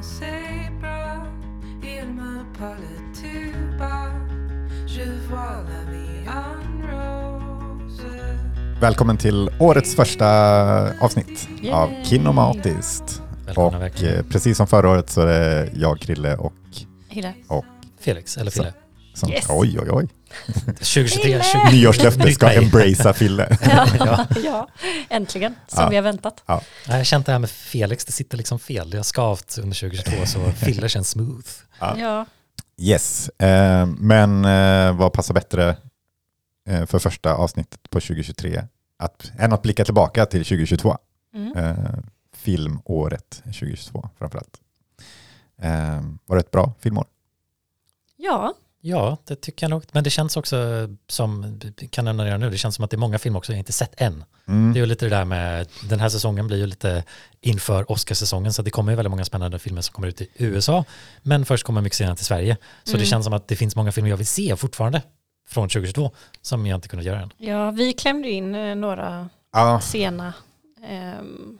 [0.00, 1.26] c'est bras,
[1.82, 2.82] il me parle
[3.14, 4.10] tout bas.
[4.86, 8.38] Je vois la vie en rose.
[8.80, 10.26] Välkommen till årets första
[11.00, 11.72] avsnitt Yay!
[11.72, 13.22] av Kinomatiskt.
[13.46, 14.14] Välkomna Och verkligen.
[14.18, 16.52] eh, precis som förra året så är det jag, Krille och...
[17.08, 17.34] Hille.
[18.00, 18.72] Felix, eller Fille.
[19.14, 19.46] Som, Yes.
[19.50, 20.08] Oj, oj, oj.
[20.46, 21.42] 2023, Fille!
[21.42, 21.76] 20...
[21.76, 23.58] Nyårslöfte ska embracea Fille.
[23.98, 24.68] Ja, ja,
[25.08, 25.54] äntligen.
[25.68, 25.88] Som Ja.
[25.88, 26.42] vi har väntat.
[26.46, 28.90] Nej, Jag har känt det här med Felix, det sitter liksom fel.
[28.90, 31.48] Det har skavt under 2022 så Fille känns smooth.
[31.80, 31.98] Ja.
[31.98, 32.26] Ja.
[32.78, 35.76] Yes, eh, men eh, vad passar bättre
[36.68, 38.62] eh, för första avsnittet på 2023
[38.98, 40.96] att, än att blicka tillbaka till 2022?
[41.34, 41.56] Mm.
[41.56, 41.74] Eh,
[42.36, 44.56] filmåret 2022 framförallt.
[45.62, 47.06] Eh, var det ett bra filmår?
[48.18, 49.84] ja, Ja, det tycker jag nog.
[49.92, 50.56] Men det känns också
[51.08, 53.52] som, kan jag nämna redan nu, det känns som att det är många filmer också
[53.52, 54.24] jag inte sett än.
[54.48, 54.72] Mm.
[54.72, 57.04] Det är ju lite det där med, den här säsongen blir ju lite
[57.40, 60.84] inför Oscarsäsongen så det kommer ju väldigt många spännande filmer som kommer ut i USA.
[61.22, 62.56] Men först kommer mycket senare till Sverige.
[62.84, 63.00] Så Mm.
[63.00, 65.02] det känns som att det finns många filmer jag vill se fortfarande
[65.48, 66.10] från 2022
[66.42, 67.30] som jag inte kunnat göra än.
[67.36, 70.32] ja, vi klämde in eh, några Ja, sena
[70.88, 71.58] ehm,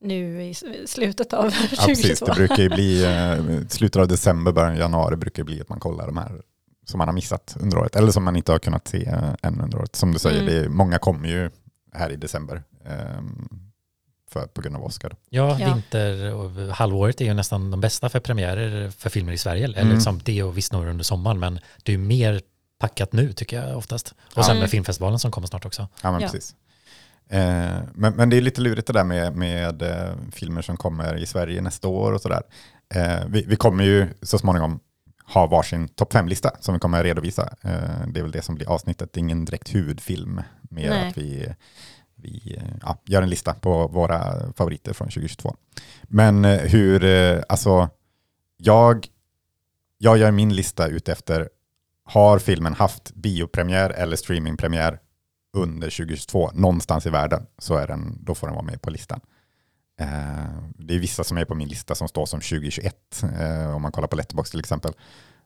[0.00, 0.54] nu i
[0.86, 1.44] slutet av
[1.76, 2.18] Ja, precis.
[2.18, 2.26] 2022.
[2.26, 3.04] Det brukar ju bli
[3.60, 6.42] eh, slutet av december, början av januari brukar det bli att man kollar de här
[6.86, 9.60] som man har missat under året, eller som man inte har kunnat se eh, än
[9.60, 9.96] under året.
[9.96, 10.54] Som du säger, Mm.
[10.54, 11.50] det är, många kommer ju
[11.92, 12.92] här i december eh,
[14.30, 15.16] för, på grund av Oscar.
[15.30, 15.74] Ja, Ja.
[15.74, 19.64] vinter och halvåret är ju nästan de bästa för premiärer för filmer i Sverige.
[19.64, 20.00] Eller Mm.
[20.00, 22.40] som det och visst några under sommaren, men det är ju mer
[22.78, 24.14] packat nu tycker jag oftast.
[24.34, 24.60] Och sen Ja.
[24.60, 25.88] med filmfestivalen som kommer snart också.
[26.02, 26.26] Ja, men Ja.
[26.28, 26.54] precis.
[27.30, 31.16] Eh, men, men det är lite lurigt det där med, med eh, filmer som kommer
[31.16, 32.42] i Sverige nästa år och sådär.
[32.94, 34.80] Eh, vi, vi kommer ju så småningom
[35.24, 37.42] ha varsin topp fem-lista som vi kommer att redovisa.
[37.62, 41.08] Eh, det är väl det som blir avsnittet, det är ingen direkt huvudfilm, mer Nej.
[41.08, 41.54] att vi,
[42.14, 45.56] vi eh, ja, gör en lista på våra favoriter från 2022.
[46.02, 47.04] Men eh, hur,
[47.48, 47.88] alltså,
[48.56, 49.06] jag,
[49.98, 51.48] jag gör min lista utefter,
[52.04, 54.98] har filmen haft biopremiär eller streamingpremiär
[55.56, 59.20] under 2022 någonstans i världen så är den, då får den vara med på listan.
[60.00, 63.82] Eh, det är vissa som är på min lista som står som 2021 eh, om
[63.82, 64.92] man kollar på Letterboxd till exempel.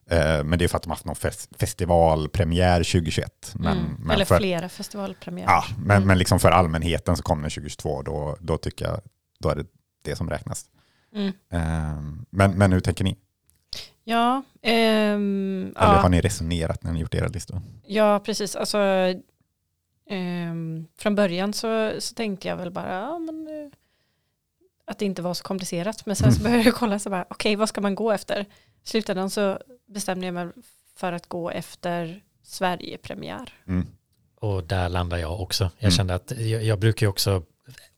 [0.09, 3.53] Eh, men det är för att de har haft någon fes- festivalpremiär 2021.
[3.55, 3.95] Men, Mm.
[3.99, 5.49] men Eller för, flera festivalpremiärer.
[5.49, 6.07] Ja, men, Mm.
[6.07, 8.99] men liksom för allmänheten så kommer den 2022 då, då tycker jag
[9.39, 9.65] då är det
[10.03, 10.65] det som räknas.
[11.15, 12.25] Mm.
[12.29, 13.17] Men, men hur tänker ni?
[14.03, 15.99] Ja, ehm, Eller ja.
[16.01, 17.61] har ni resonerat när ni gjort era listor?
[17.87, 18.55] Ja, precis.
[18.55, 18.77] Alltså,
[20.09, 23.71] ehm, från början så, så tänkte jag väl bara ja, men, eh,
[24.85, 26.05] att det inte var så komplicerat.
[26.05, 26.51] Men sen så Mm.
[26.51, 28.41] började jag kolla så bara, okej, vad ska man gå efter?
[28.41, 30.47] I slutändan så bestämde jag mig
[30.95, 33.53] för att gå efter Sverigepremiär.
[33.67, 33.87] Mm.
[34.39, 35.63] Och där landar jag också.
[35.63, 35.91] Jag Mm.
[35.91, 37.43] kände att jag, jag brukar ju också,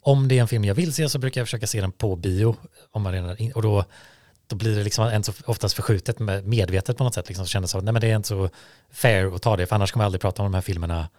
[0.02, 2.16] om det är en film jag vill se så brukar jag försöka se den på
[2.16, 2.56] bio.
[2.92, 3.86] Om man redan, och då,
[4.48, 7.28] då blir det liksom en så oftast förskjutet med, medvetet på något sätt.
[7.28, 8.50] Liksom, så kändes det som, nej men det är inte så
[8.92, 11.10] fair att ta det, för annars kommer jag aldrig prata om de här filmerna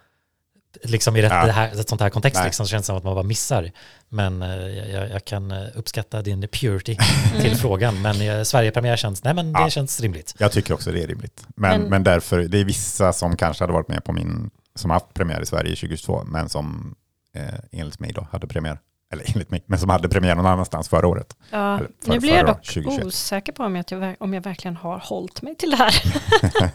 [0.83, 1.47] liksom i rätt, Ja.
[1.47, 2.37] det här, ett sånt här kontext.
[2.39, 2.45] Nej.
[2.45, 3.71] Liksom, så känns det som att man bara missar.
[4.09, 4.49] Men eh,
[4.95, 6.97] jag, jag kan eh, uppskatta din purity
[7.37, 7.59] till Mm.
[7.59, 8.03] frågan.
[8.03, 9.71] Men eh, Sverigepremiär känns, nej men det Ja.
[9.71, 10.35] känns rimligt.
[10.39, 11.45] Jag tycker också det är rimligt.
[11.57, 14.91] Men, men, Men- därför, det är vissa som kanske hade varit med på min, som
[14.91, 16.95] haft premiär i Sverige 2022, men som
[17.35, 17.43] eh,
[17.73, 18.79] enligt mig då hade premiär,
[19.13, 21.37] eller enligt mig, men som hade premiär någon annanstans förra året.
[21.51, 23.05] Ja, för- nu blir jag dock 2021.
[23.05, 25.95] osäker på om jag, om jag verkligen har hållit mig till det här.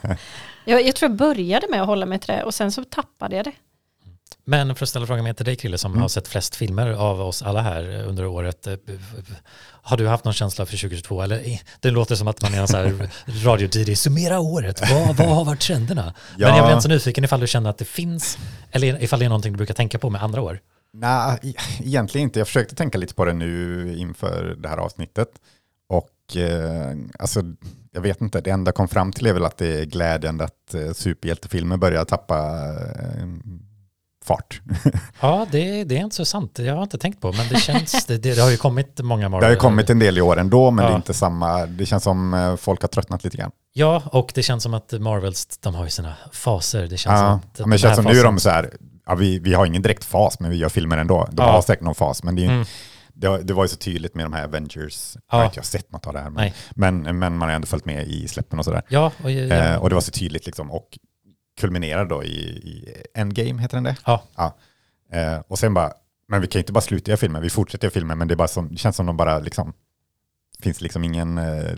[0.64, 3.36] jag, jag tror jag började med att hålla mig till det och sen så tappade
[3.36, 3.52] jag det.
[4.44, 6.02] Men för att ställa frågan med till dig Krille som Mm.
[6.02, 8.66] har sett flest filmer av oss alla här under året.
[8.66, 8.74] eh,
[9.82, 11.22] Har du haft någon känsla för 2022?
[11.22, 13.10] Eller eh, det låter som att man är en sån här
[13.44, 16.14] radio summera året, vad, vad har varit trenderna?
[16.38, 16.46] Ja.
[16.48, 18.38] Men jag blir inte så nyfiken ifall du känner att det finns,
[18.70, 20.60] eller ifall det är någonting du brukar tänka på med andra år.
[20.94, 22.38] Nej, egentligen inte.
[22.40, 25.28] Jag försökte tänka lite på det nu inför det här avsnittet.
[25.88, 27.40] Och eh, alltså,
[27.92, 30.44] jag vet inte, det enda jag kom fram till är väl att det är glädjande
[30.44, 33.26] att eh, superhjältefilmer börjar tappa eh,
[34.24, 34.60] fart.
[35.20, 36.58] Ja, det, det är inte så sant.
[36.58, 39.40] Jag har inte tänkt på, men det känns, det, det har ju kommit många Marvel.
[39.40, 40.88] Det har ju kommit en del i år ändå, men Ja.
[40.90, 41.66] det är inte samma.
[41.66, 43.50] Det känns som eh, folk har tröttnat lite grann.
[43.72, 46.82] Ja, och det känns som att Marvels, de har ju sina faser.
[46.86, 48.70] Det känns som Ja, att men det känns som nu är fasen- de så här,
[49.06, 51.28] ja, vi, vi har ingen direkt fas, men vi gör filmer ändå.
[51.32, 51.52] De Ja.
[51.52, 52.66] har säkert någon fas, men det, är, ju- Mm.
[53.14, 55.12] det, det var ju så tydligt med de här Avengers.
[55.16, 55.20] Ja.
[55.30, 57.84] Jag har inte sett något av det här, men, men, men man har ändå följt
[57.84, 58.82] med i släppen och sådär.
[58.88, 59.54] Ja, och, ja.
[59.54, 60.98] Eh, och det var så tydligt liksom, och
[61.60, 63.96] kulminerade då i, i Endgame, heter den det?
[64.06, 64.22] Ja.
[65.12, 65.92] Eh, och sen bara,
[66.28, 68.34] men vi kan ju inte bara sluta göra filmer, vi fortsätter göra filmer, men det,
[68.34, 69.72] är bara som, det känns som de bara liksom,
[70.62, 71.72] finns liksom ingen eh,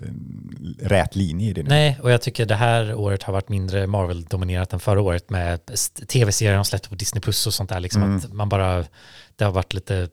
[0.81, 1.69] rät linje i det nu.
[1.69, 5.61] Nej, och jag tycker det här året har varit mindre Marvel-dominerat än förra året med
[6.09, 7.81] tv-serier de släppte på Disney Plus och sånt där.
[7.81, 8.17] Liksom Mm.
[8.17, 8.85] att man bara,
[9.37, 10.09] det har varit lite,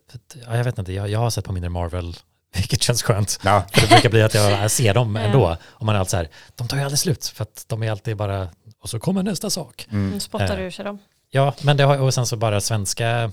[0.45, 2.15] ja, jag vet inte, jag, jag har sett på mindre Marvel
[2.55, 3.39] vilket känns skönt.
[3.43, 5.21] Ja, För det brukar bli att jag ser dem Ja.
[5.21, 5.57] ändå.
[5.63, 7.91] Och man är alltid så här, de tar ju aldrig slut för att de är
[7.91, 8.49] alltid bara,
[8.81, 9.87] och så kommer nästa sak.
[9.91, 10.09] mm.
[10.09, 10.63] Nu spottar Eh.
[10.65, 10.99] ur sig dem.
[11.29, 13.31] Ja, men det har, och sen så bara svenska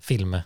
[0.00, 0.36] film,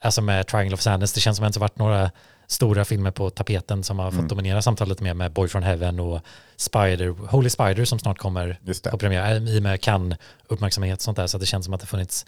[0.00, 2.10] alltså med Triangle of Sadness, det känns som att det inte varit några
[2.46, 4.28] stora filmer på tapeten som har fått Mm.
[4.28, 6.20] dominera samtalet med, med Boy from Heaven och
[6.56, 8.90] Spider, Holy Spider som snart kommer det.
[8.90, 10.14] på premiär, i och med kan
[10.48, 12.26] uppmärksamhet och sånt där, så att det känns som att det funnits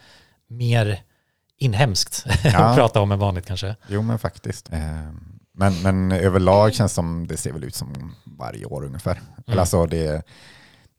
[0.49, 1.03] mer
[1.59, 2.59] inhemskt Ja.
[2.59, 3.77] att prata om än vanligt kanske.
[3.89, 4.73] Jo men faktiskt.
[4.73, 4.81] Eh,
[5.57, 9.21] Men, men överlag känns som det ser väl ut som varje år ungefär.
[9.47, 10.23] Eller alltså det,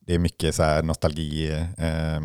[0.05, 2.21] det är mycket så här nostalgi, eh,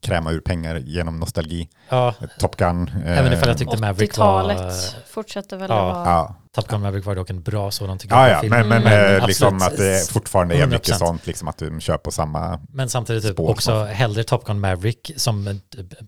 [0.00, 1.68] kräma ur pengar genom nostalgi.
[1.88, 2.90] Ja, Top Gun.
[3.04, 4.42] eh, Även ifall jag tyckte Maverick var...
[4.44, 5.88] 80-talet fortsätter väl Ja.
[5.90, 6.04] att vara...
[6.06, 8.36] Ja, Top Gun Maverick var dock en bra sådan tycker ja, jag.
[8.36, 8.50] ja film.
[8.50, 9.16] men, men, Mm.
[9.20, 9.72] eh, liksom Absolut.
[9.72, 10.98] att det fortfarande är mycket 100%.
[10.98, 12.60] sånt, liksom att du kör på samma.
[12.72, 15.60] Men samtidigt typ också hellre Top Gun Maverick som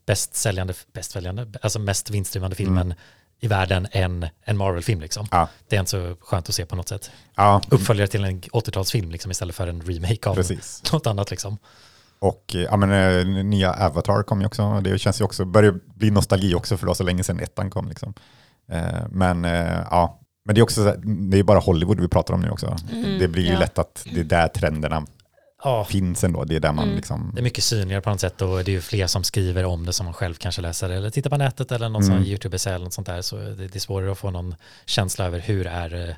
[0.06, 2.94] bäst säljande, bäst säljande, alltså mest vinstdrivande filmen
[3.40, 5.26] i världen än en Marvel-film liksom.
[5.30, 7.10] Ja, Det är inte så skönt att se på något sätt.
[7.36, 10.82] ja Uppföljare till en 80-talsfilm liksom istället för en remake av precis.
[10.92, 11.58] något annat liksom.
[12.18, 14.80] Och eh, ja, men, eh, nya Avatar kom ju också.
[14.80, 17.70] Det känns ju också, börjar bli nostalgi också för det var så länge sedan ettan
[17.70, 17.88] kom.
[17.88, 18.14] Liksom.
[18.72, 20.94] Eh, men eh, ja, men det är också
[21.30, 22.76] det är bara Hollywood vi pratar om nu också.
[22.92, 23.58] Mm, det blir ju ja.
[23.58, 25.06] lätt att det är där trenderna
[25.64, 26.44] Ja, finns ändå.
[26.44, 26.96] Det är där man Mm.
[26.96, 27.30] liksom...
[27.34, 29.86] det är mycket synligare på något sätt och det är ju fler som skriver om
[29.86, 32.16] det som man själv kanske läser eller tittar på nätet eller någon Mm.
[32.16, 34.54] sån YouTube-essay eller något sånt där så det, det är svårare att få någon
[34.86, 36.14] känsla över hur är eh,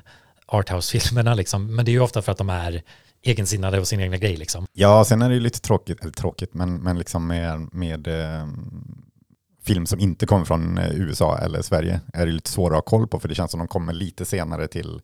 [0.47, 1.75] arthouse-filmerna liksom.
[1.75, 2.81] Men det är ju ofta för att de är
[3.21, 4.65] egensinnade och sin egna grej liksom.
[4.73, 8.47] Ja, sen är det ju lite tråkigt, eller tråkigt, men, men liksom med, med eh,
[9.63, 12.97] film som inte kommer från eh, USA eller Sverige är det lite svårare att ha
[12.97, 15.01] koll på för det känns som de kommer lite senare till,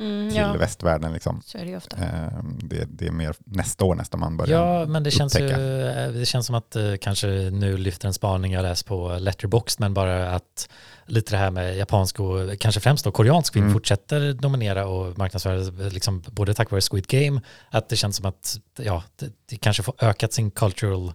[0.00, 1.12] Mm, till ja, västvärlden.
[1.12, 1.42] Liksom.
[1.44, 1.96] så är det ju ofta.
[1.96, 2.28] Eh,
[2.62, 4.78] det, det är mer nästa år nästan man börjar.
[4.80, 5.62] Ja, men det känns, ju, upptäcka.
[5.62, 9.80] eh, det känns som att eh, kanske nu lyfter en spaning jag läst på Letterboxd,
[9.80, 10.68] men bara att
[11.06, 13.74] lite det här med japansk och kanske främst då koreansk film Mm.
[13.74, 18.58] fortsätter dominera och marknadsföra, liksom, både tack vare Squid Game, att det känns som att
[18.78, 21.12] ja, det, det kanske får ökat sin cultural,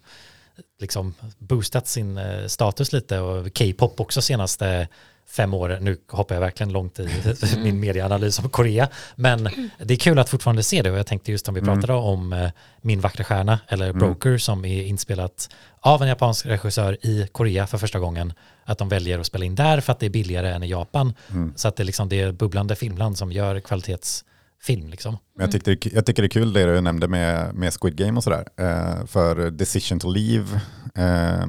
[0.79, 4.87] liksom boostat sin eh, status lite och K-pop också senaste
[5.27, 7.09] fem år, nu hoppar jag verkligen långt i
[7.63, 9.49] min medieanalys om Korea, men
[9.83, 11.73] det är kul att fortfarande se det och jag tänkte just om vi Mm.
[11.75, 12.49] pratade om eh,
[12.81, 13.99] Min vackra stjärna eller Mm.
[13.99, 15.49] Broker som är inspelat
[15.79, 18.33] av en japansk regissör i Korea för första gången,
[18.65, 21.13] att de väljer att spela in där för att det är billigare än i Japan,
[21.31, 21.53] Mm.
[21.55, 25.17] så att det, liksom, det är bubblande filmland som gör kvalitetsfilm liksom.
[25.39, 28.23] Jag, tyckte, jag tycker det är kul det du nämnde med, med Squid Game och
[28.23, 28.45] sådär.
[28.57, 30.59] Eh, för Decision to Leave,
[30.95, 31.47] eh,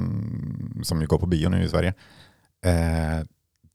[0.82, 1.94] som ju går på bio nu i Sverige,
[2.67, 3.26] eh,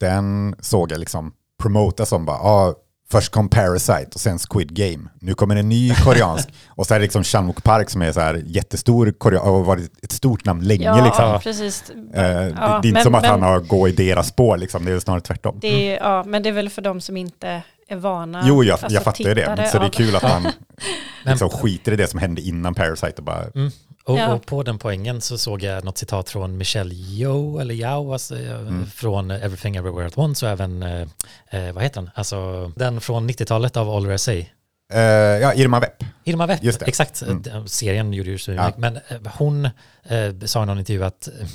[0.02, 2.74] den såg jag liksom promota som bara, ah,
[3.12, 5.10] först kom Parasite och sen Squid Game.
[5.22, 6.50] Nu kommer en ny koreansk.
[6.70, 9.64] och så är det liksom Chan-wook Park som är så här jättestor korean och har
[9.64, 10.84] varit ett stort namn länge.
[10.86, 11.40] Ja, liksom.
[11.44, 11.84] precis.
[11.90, 14.28] Eh, det, det Ja, är inte men- som att men- han har gått i deras
[14.28, 14.86] spår, liksom.
[14.86, 15.58] det är snarare tvärtom.
[15.62, 18.44] Det är, ja, men det är väl för de som inte är vana.
[18.46, 19.70] Jo, jag, alltså jag fattar det.
[19.72, 20.48] Så det är kul att man
[21.26, 23.72] liksom skiter i det som hände innan Parasite och bara Mm.
[24.04, 24.34] Och, Ja.
[24.34, 28.40] och på den poängen så såg jag något citat från Michelle Yeoh, eller Yao, alltså,
[28.40, 28.86] eh, Mm.
[28.88, 31.08] från Everything Everywhere at Once och även, eh,
[31.50, 32.10] eh, vad heter den?
[32.16, 34.46] Alltså den från 90-talet av All I Say.
[34.94, 36.04] Eh, ja, Irma Wepp.
[36.24, 37.22] Irma Wepp, exakt.
[37.22, 37.68] Mm.
[37.68, 38.66] Serien gjorde ju så Ja.
[38.66, 38.80] mycket.
[38.80, 39.02] Men eh,
[39.38, 39.66] hon
[40.04, 41.48] eh, sa i någon intervju att eh,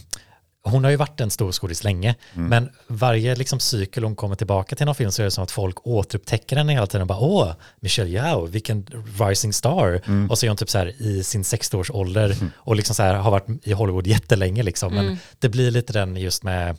[0.71, 2.49] hon har ju varit en stor skådis länge, Mm.
[2.49, 5.51] men varje liksom, cykel hon kommer tillbaka till någon film så är det som att
[5.51, 8.87] folk återupptäcker henne hela tiden och bara åh, Michelle Yeoh, vilken
[9.21, 10.01] rising star.
[10.07, 10.31] Mm.
[10.31, 13.31] Och så är hon typ så här i sin 60-årsålder och liksom så här har
[13.31, 14.95] varit i Hollywood jättelänge liksom.
[14.95, 15.19] Men Mm.
[15.39, 16.77] det blir lite den just med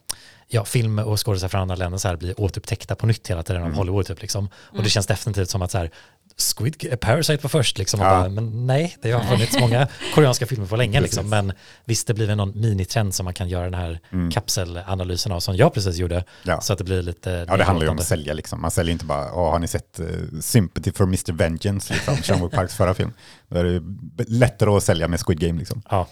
[0.49, 3.61] ja, film och skådespelare från andra länder så här blir återupptäckta på nytt hela tiden
[3.61, 3.77] av Mm.
[3.77, 4.49] Hollywood typ liksom.
[4.55, 5.91] Och det känns definitivt som att så här,
[6.39, 7.99] Squid Parasite var först liksom.
[7.99, 8.09] Och Ja.
[8.19, 11.29] bara, men nej, det har funnits många koreanska filmer på länge liksom.
[11.29, 11.53] Men
[11.85, 14.31] visst, det blir någon minitrend som man kan göra den här Mm.
[14.31, 16.23] kapselanalysen av som jag precis gjorde.
[16.43, 16.61] Ja.
[16.61, 17.45] Så att det blir lite...
[17.47, 18.61] Ja, det handlar ju om att sälja liksom.
[18.61, 21.31] Man säljer inte bara, Åh, har ni sett uh, Sympathy for Mr.
[21.33, 23.13] Vengeance, liksom, Chan-wook Parks förra film.
[23.47, 23.83] Då är det
[24.27, 25.81] lättare att sälja med Squid Game liksom.
[25.89, 26.07] Ja,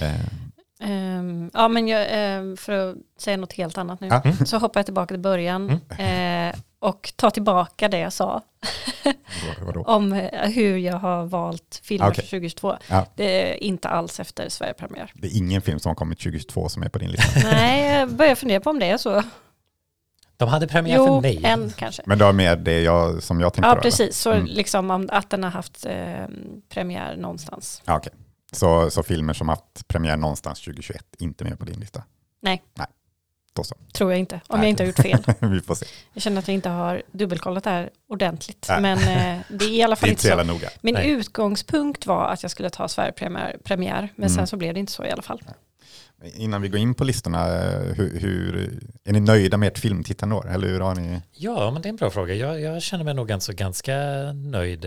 [0.00, 0.12] Eh,
[0.84, 4.22] Ehm, ja, men jag, ehm, för att säga något helt annat nu, Ja.
[4.46, 6.52] så hoppar jag tillbaka till början Mm.
[6.82, 8.42] Och tar tillbaka det jag sa
[9.86, 12.24] om eh, hur jag har valt filmer okej.
[12.24, 12.76] för 2022.
[12.88, 13.06] Ja.
[13.16, 15.12] Det är inte alls efter Sverigepremiär.
[15.14, 17.40] Det är ingen film som har kommit 2022 som är på din lista.
[17.52, 19.22] Nej, jag börjar fundera på om det är så.
[20.36, 21.40] de hade premiär för Jo, mig.
[21.44, 22.02] en kanske.
[22.06, 23.82] Men du har med det jag, som jag tänkte Ja, då, eller?
[23.82, 24.18] precis.
[24.18, 24.46] Så Mm.
[24.46, 26.26] liksom om, att den har haft eh,
[26.68, 27.82] premiär någonstans.
[27.84, 28.12] Ja, okej.
[28.52, 32.02] Så, så filmer som haft premiär någonstans 2021, inte med på din lista?
[32.42, 32.62] Nej.
[32.74, 32.86] Nej,
[33.52, 33.74] då så.
[33.94, 34.66] Tror jag inte, om Nej.
[34.66, 35.24] jag inte har gjort fel.
[35.50, 35.86] Vi får se.
[36.12, 38.66] Jag känner att jag inte har dubbelkollat det här ordentligt.
[38.68, 38.80] Nej.
[38.80, 40.68] Men eh, det är i alla fall inte inte så noga.
[40.80, 41.10] Min Nej.
[41.10, 44.36] utgångspunkt var att jag skulle ta Sverigepremiär, premiär, men Mm.
[44.36, 45.42] sen så blev det inte så i alla fall.
[46.24, 50.34] Innan vi går in på listorna, eh, hur, hur, är ni nöjda med ert filmtittande
[50.34, 50.50] år?
[50.50, 51.20] Eller hur har ni?
[51.32, 52.34] Ja, men det är en bra fråga.
[52.34, 53.92] Jag, jag känner mig nog ganska, ganska
[54.32, 54.86] nöjd.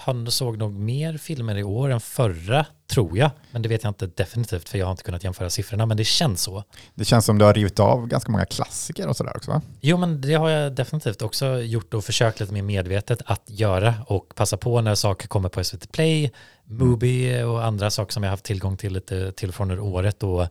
[0.00, 3.30] Han såg nog mer filmer i år än förra, tror jag.
[3.50, 6.04] Men det vet jag inte definitivt, för jag har inte kunnat jämföra siffrorna, men det
[6.04, 6.64] känns så.
[6.94, 9.62] Det känns som du har rivit av ganska många klassiker och sådär också va?
[9.80, 13.94] Jo, men det har jag definitivt också gjort och försökt lite mer medvetet att göra
[14.06, 16.32] och passa på när saker kommer på SVT Play,
[16.64, 20.46] Mubi och andra saker som jag haft tillgång till lite till från under året och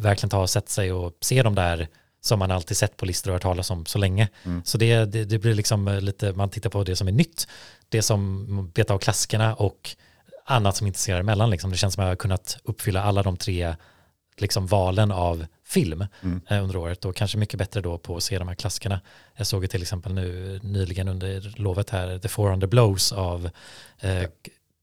[0.00, 1.88] verkligen ta och sätta sig och se de där
[2.20, 4.28] som man alltid sett på listor och hört talas om så länge.
[4.44, 4.62] Mm.
[4.64, 7.48] Så det, det, det blir liksom lite, man tittar på det som är nytt,
[7.88, 9.96] det som betar av klassikerna och
[10.44, 11.50] annat som intresserar emellan.
[11.50, 11.70] Liksom.
[11.70, 13.74] Det känns som att jag har kunnat uppfylla alla de tre
[14.36, 16.40] liksom, valen av film Mm.
[16.48, 19.00] eh, under året och kanske mycket bättre då på att se de här klassikerna.
[19.36, 23.50] Jag såg ju till exempel nu nyligen under lovet här The Four Under Blows av
[24.00, 24.24] eh,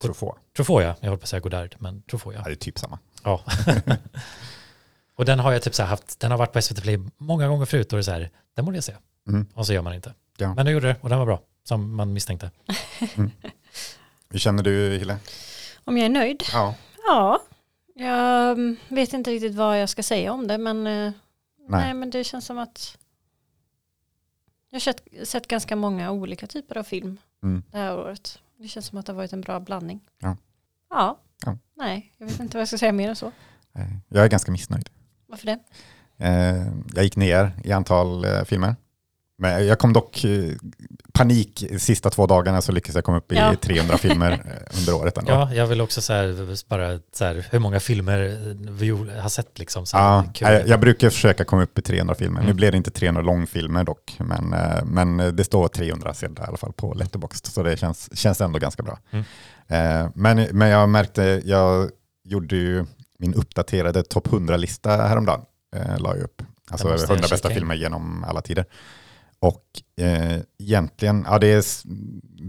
[0.01, 0.35] Truffaut.
[0.55, 2.45] Truffaut ja, jag håller på att säga Godard, men Truffaut Ja, ja.
[2.47, 2.99] det är typ samma.
[3.23, 3.43] ja.
[5.15, 7.47] och den har jag typ så här haft, den har varit på SVT Play många
[7.47, 8.95] gånger förut och det är så här, den borde jag se.
[9.27, 9.47] Mm.
[9.53, 10.13] Och så gör man inte.
[10.37, 10.53] Ja.
[10.53, 12.51] Men du gjorde det och den var bra, som man misstänkte.
[14.29, 15.17] Hur känner du Hille?
[15.83, 16.43] Om jag är nöjd?
[16.53, 16.75] Ja.
[17.07, 17.41] Ja,
[17.95, 21.13] jag mm, vet inte riktigt vad jag ska säga om det men eh, nej,
[21.67, 21.93] Nej.
[21.93, 22.97] men det känns som att
[24.69, 27.63] jag har sett, sett ganska många olika typer av film Mm.
[27.71, 28.39] det här året.
[28.61, 29.99] Det känns som att det har varit en bra blandning.
[30.19, 30.37] Ja.
[30.89, 31.19] Ja.
[31.45, 31.57] Ja.
[31.77, 33.27] Nej, jag vet inte vad jag ska säga mer än så.
[33.75, 34.89] Eh, Jag är ganska missnöjd.
[35.27, 35.59] Varför det?
[36.17, 38.75] Eh, Jag gick ner i antal eh, filmer.
[39.41, 40.53] Men jag kom dock eh,
[41.13, 43.55] panik sista två dagarna så lyckades jag komma upp i Ja.
[43.61, 45.31] 300 filmer eh, under året ändå.
[45.31, 48.37] Ja, jag vill också så här, bara så här, hur många filmer
[48.71, 49.85] vi har sett liksom.
[49.85, 52.39] Så Ja, jag, jag brukar försöka komma upp i 300 filmer.
[52.39, 52.57] Nu Mm.
[52.57, 56.57] blev det inte 300 långfilmer dock, men, eh, men det står 300 sedlar i alla
[56.57, 58.99] fall på Letterboxd, så det känns, känns ändå ganska bra.
[59.11, 59.25] Mm.
[59.67, 61.89] Eh, Men, men jag märkte, jag
[62.23, 62.85] gjorde ju
[63.19, 65.41] min uppdaterade topp 100-lista häromdagen,
[65.75, 66.41] eh, la jag upp.
[66.71, 68.65] Alltså Den måste jag 100 bästa filmer genom alla tider.
[69.41, 69.65] Och
[70.05, 71.63] eh, egentligen, ja det är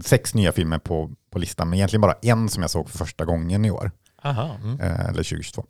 [0.03, 3.25] sex nya filmer på, på listan, men egentligen bara en som jag såg för första
[3.25, 3.91] gången i år
[4.23, 4.79] Aha, mm.
[4.79, 5.65] eh, eller 2022.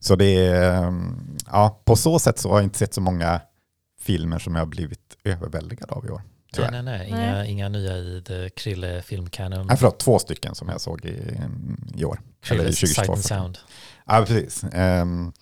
[0.00, 0.92] Så det är, eh,
[1.46, 3.40] ja, på så sätt så har jag inte sett så många
[4.00, 6.22] filmer som jag har blivit överväldigad av i år.
[6.58, 7.08] Nej, nej, nej.
[7.08, 9.66] Inga, inga nya i The Krille filmkanon.
[9.66, 11.40] Nej, förlåt, två stycken som jag såg i,
[11.96, 12.20] i år.
[12.50, 13.12] Eller i Krilles Sight 2022.
[13.12, 13.58] and Sound.
[14.06, 14.64] Ja, precis.
[14.72, 15.32] Ehm,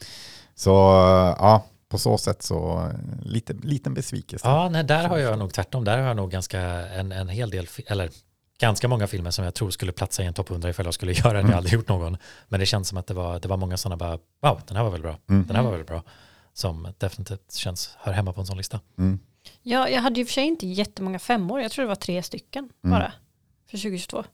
[0.54, 0.70] så
[1.38, 4.48] ja, på så sätt så eh, lite, liten besvikelse.
[4.48, 5.84] Ja, nej, där har jag nog tvärtom.
[5.84, 8.10] Där har jag nog ganska en, en hel del, eller
[8.58, 11.12] ganska många filmer som jag tror skulle platsa i en topp 100 ifall jag skulle
[11.22, 11.38] göra det.
[11.38, 11.46] Mm.
[11.50, 12.16] Jag har aldrig gjort någon.
[12.48, 14.84] Men det känns som att det var, det var många sådana bara, wow, den här
[14.84, 15.18] var väl bra.
[15.30, 15.46] Mm.
[15.46, 16.02] Den här var väl bra.
[16.52, 18.80] Som definitivt känns, hör hemma på en sån lista.
[18.98, 19.18] Mm.
[19.62, 21.60] Ja, jag hade ju för sig inte jättemånga femmor.
[21.60, 22.98] Jag tror det var tre stycken Mm.
[22.98, 23.12] bara
[23.70, 24.24] för 2022.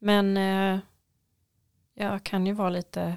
[0.00, 0.78] Men eh,
[1.94, 3.16] jag kan ju vara lite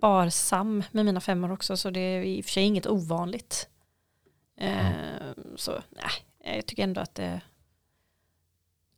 [0.00, 3.68] sparsam med mina femmor också så det är i och för sig inget ovanligt.
[4.60, 4.88] Eh,
[5.56, 7.40] Så nej, jag tycker ändå att det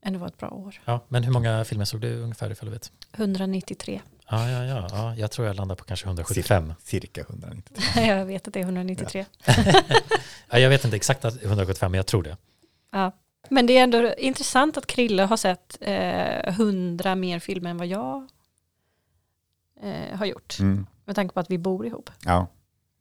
[0.03, 0.81] ändå var ett bra år.
[0.85, 2.93] Ja, men hur många filmer såg du ungefär ifall du vet?
[3.13, 4.03] 193.
[4.31, 5.15] Ja, ja, ja, ja.
[5.17, 6.75] Jag tror jag landar på kanske 175.
[6.83, 7.77] Cirka 190.
[7.97, 9.27] jag vet att det är 193.
[10.51, 12.37] Ja, jag vet inte exakt att 175, men jag tror det.
[12.91, 13.13] Ja.
[13.49, 17.87] Men det är ändå intressant att Krille har sett eh, 100 mer filmer än vad
[17.87, 18.29] jag
[19.83, 20.59] eh, har gjort.
[20.61, 20.87] Mm.
[21.13, 22.11] Med tanke på att vi bor ihop.
[22.25, 22.47] Ja,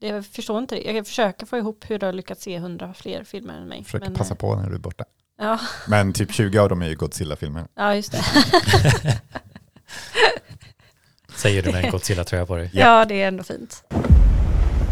[0.01, 0.91] Det, jag förstår inte det.
[0.91, 3.83] Jag försöker få ihop hur du har lyckats se 100 fler filmer än mig.
[3.83, 5.03] försöker Men, passa på när du är borta.
[5.37, 7.67] Ja, Men typ 20 av dem är ju Godzilla-filmer.
[7.75, 8.21] ja, just det.
[11.35, 12.69] Säger du med en Godzilla-tröja på dig.
[12.73, 12.85] Ja.
[12.99, 13.83] Ja, det är ändå fint.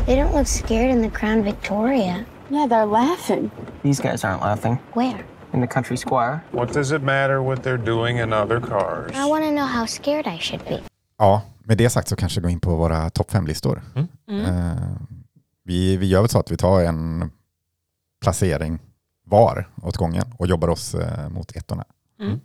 [0.05, 2.23] They don't look scared in the Crown Victoria.
[2.49, 3.49] Yeah, they're laughing.
[3.83, 4.77] These guys aren't laughing.
[4.93, 5.25] Where?
[5.53, 6.39] In the country square.
[6.51, 9.11] What does it matter what they're doing in other cars?
[9.15, 10.79] I want to know how scared I should be.
[11.17, 13.81] Ja, med det sagt så kanske gå in på våra topp fem-listor.
[13.95, 14.45] Mm.
[14.45, 14.97] Eh,
[15.63, 17.31] vi, vi gör väl så att vi tar en
[18.21, 18.79] placering
[19.25, 21.85] var åt gången och jobbar oss eh, mot ettorna.
[22.19, 22.39] Mm.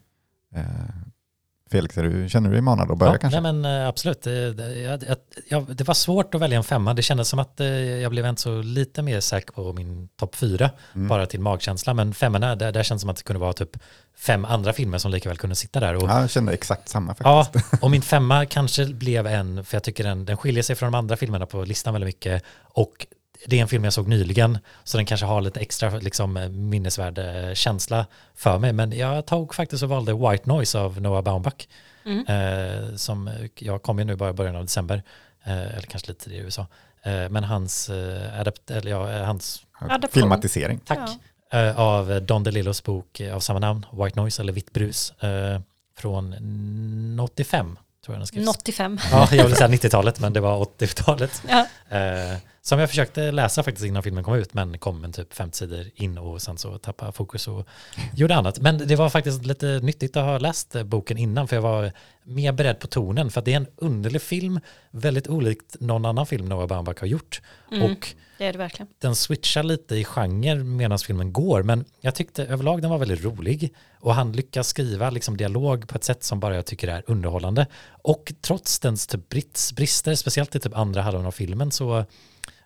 [1.66, 3.40] Eh, Felix, du, känner du dig manad att börja Ja, kanske?
[3.40, 4.22] nej men eh, absolut.
[4.22, 5.16] Det, det,
[5.48, 6.94] jag, det var svårt att välja en femma.
[6.94, 10.34] Det kändes som att eh, jag blev ändå så lite mer säker på min topp
[10.36, 11.08] fyra, Mm.
[11.08, 11.94] bara till magkänsla.
[11.94, 13.70] Men femmorna, där, där känns det som att det kunde vara typ
[14.16, 15.94] fem andra filmer som lika väl kunde sitta där.
[15.94, 17.82] Och, Ja, jag kände exakt samma Ja, faktiskt.
[17.82, 20.98] och min femma kanske blev en, för jag tycker den, den skiljer sig från de
[20.98, 22.42] andra filmerna på listan väldigt mycket.
[22.62, 23.06] Och
[23.46, 27.18] det är en film jag såg nyligen, så den kanske har lite extra liksom, minnesvärd
[27.18, 28.72] eh, känsla för mig.
[28.72, 31.66] Men jag tog faktiskt och valde White Noise av Noah Baumbach.
[32.06, 32.26] Mm.
[32.26, 35.02] Eh, som jag kom ju nu bara i början av december,
[35.44, 36.66] eh, eller kanske lite tidigare i USA.
[37.02, 40.22] Eh, men hans, eh, adapt, eller ja, eh, hans Adaption.
[40.22, 40.78] Filmatisering.
[40.78, 41.10] Tack.
[41.52, 45.60] Eh, av Don DeLillos bok eh, av samma namn, White Noise eller Vitt brus, eh,
[45.96, 48.48] från 85 tror jag den skrevs.
[48.48, 48.98] 85.
[49.10, 51.42] Ja, jag vill säga 90-talet, men det var 80-talet.
[51.48, 51.66] Ja.
[51.98, 55.58] Eh, som jag försökte läsa faktiskt innan filmen kom ut, men kom en typ 50
[55.58, 57.68] sidor in och sen så tappade fokus och
[58.14, 58.58] gjorde annat.
[58.58, 61.92] Men det var faktiskt lite nyttigt att ha läst boken innan, för jag var
[62.24, 66.26] mer beredd på tonen, för att det är en underlig film, väldigt olikt någon annan
[66.26, 67.40] film Noah Baumbach har gjort.
[67.72, 67.82] Mm.
[67.82, 68.88] Och Det är det verkligen.
[68.98, 73.24] den switchar lite i genre medan filmen går, men jag tyckte överlag den var väldigt
[73.24, 77.02] rolig och han lyckas skriva liksom dialog på ett sätt som bara jag tycker är
[77.06, 77.66] underhållande.
[78.02, 79.28] Och trots dens typ
[79.74, 82.04] brister, speciellt i typ andra halvan av filmen, så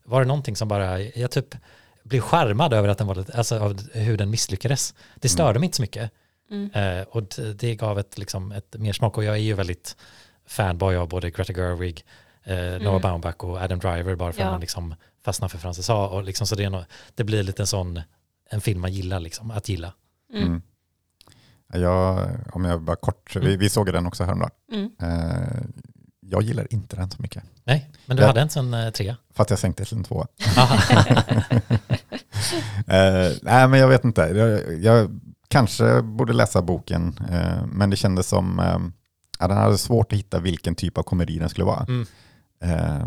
[0.05, 1.55] var det någonting som bara, jag typ
[2.03, 4.95] blev charmad över att den var lite, alltså av hur den misslyckades.
[5.17, 6.11] Det störde mig inte så mycket.
[6.51, 6.71] Mm.
[6.73, 9.97] Eh, och det, det gav ett, liksom, ett mer smak och jag är ju väldigt
[10.47, 12.05] fanboy av både Greta Gerwig,
[12.45, 14.47] eh, Noah Baumbach och Adam Driver bara för Mm.
[14.47, 14.49] Ja.
[14.49, 16.09] att man liksom fastnar för Frances A.
[16.09, 18.01] Och liksom, så det, är nog, det blir lite en sån,
[18.51, 19.93] en film man gillar liksom, att gilla.
[20.33, 20.47] Mm.
[20.47, 20.63] Mm.
[21.73, 24.51] Jag, om jag bara kort, vi, vi såg den också häromdagen.
[24.73, 24.91] Mm.
[25.03, 25.63] Eh,
[26.21, 27.43] jag gillar inte den så mycket.
[27.65, 28.27] Nej, men du Ja.
[28.27, 29.17] hade en sån eh, trea.
[29.35, 30.27] För att jag sänkte till en tvåa.
[32.87, 34.21] Eh, nej, men jag vet inte.
[34.21, 38.79] Jag, jag kanske borde läsa boken, eh, men det kändes som eh,
[39.39, 41.87] ja, den hade svårt att hitta vilken typ av komedi den skulle vara.
[41.89, 42.07] Mm.
[42.61, 43.07] Eh,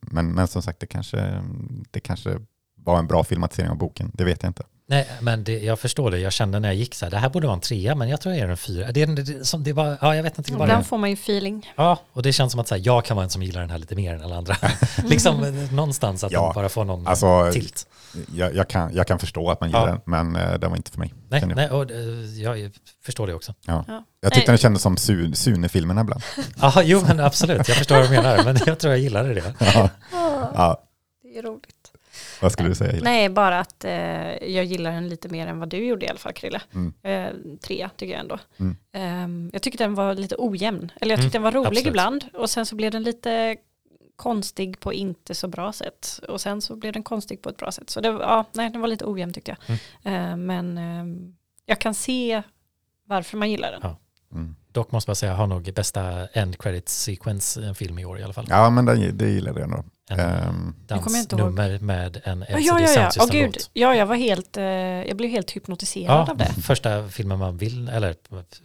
[0.00, 1.42] men, men som sagt, det kanske,
[1.90, 2.38] det kanske
[2.76, 4.10] var en bra filmatisering av boken.
[4.14, 4.62] Det vet jag inte.
[4.86, 6.18] Nej, men det, jag förstår det.
[6.18, 8.20] Jag kände när jag gick så här, det här borde vara en trea, men jag
[8.20, 8.92] tror jag är en fyra.
[8.92, 10.52] Det, det, det, som, det var, ja, jag vet inte.
[10.52, 10.84] Ibland det.
[10.84, 11.72] får man ju feeling.
[11.76, 13.70] Ja, och det känns som att så här, jag kan vara en som gillar den
[13.70, 14.56] här lite mer än alla andra.
[15.04, 17.86] liksom eh, någonstans att Ja, bara får någon alltså, tilt.
[18.34, 19.92] Jag, jag, kan, jag kan förstå att man gillar Ja.
[20.06, 21.14] den, men eh, den var inte för mig.
[21.28, 21.56] Nej, jag.
[21.56, 21.98] nej och, eh,
[22.42, 22.70] jag
[23.04, 23.54] förstår det också.
[23.66, 23.84] Ja.
[23.88, 24.04] Ja.
[24.20, 24.54] Jag tyckte Nej.
[24.54, 26.22] den kändes som Su- Sune-filmerna ibland.
[26.60, 27.68] Ja, jo, men absolut.
[27.68, 29.54] Jag förstår vad du menar, men jag tror jag gillade det.
[29.58, 29.88] Ja.
[30.54, 30.82] Ja,
[31.22, 31.73] Det är roligt.
[32.44, 33.00] Vad skulle du säga?
[33.02, 33.92] Nej, bara att eh,
[34.54, 36.60] jag gillar den lite mer än vad du gjorde i alla fall, Krille.
[36.74, 36.92] Mm.
[37.02, 38.38] Eh, tre tycker jag ändå.
[38.56, 38.76] Mm.
[38.92, 40.92] Ehm, jag tyckte den var lite ojämn.
[41.00, 41.86] Eller jag Mm, tyckte den var rolig absolut.
[41.86, 42.24] ibland.
[42.34, 43.56] Och sen så blev den lite
[44.16, 46.20] konstig på inte så bra sätt.
[46.28, 47.90] Och sen så blev den konstig på ett bra sätt.
[47.90, 49.78] Så det, ja, nej, den var lite ojämn tyckte jag.
[50.04, 50.30] Mm.
[50.30, 51.34] Eh, men ehm,
[51.66, 52.42] jag kan se
[53.06, 53.80] varför man gillar den.
[53.82, 53.96] Ja.
[54.34, 54.54] Mm.
[54.72, 58.04] Dock måste jag säga, jag har nog bästa end credit sequence i en film i
[58.04, 58.46] år i alla fall.
[58.48, 59.84] Ja, men den, det gillade jag nog.
[60.10, 61.02] En Ehm, inte ihåg.
[61.40, 63.10] dansnummer med en Ja, LCD ja, ja.
[63.10, 63.56] Sound Åh gud.
[63.72, 66.44] Ja, jag var helt, eh, jag blev helt hypnotiserad Ja, av det.
[66.62, 68.14] första filmen man vill, eller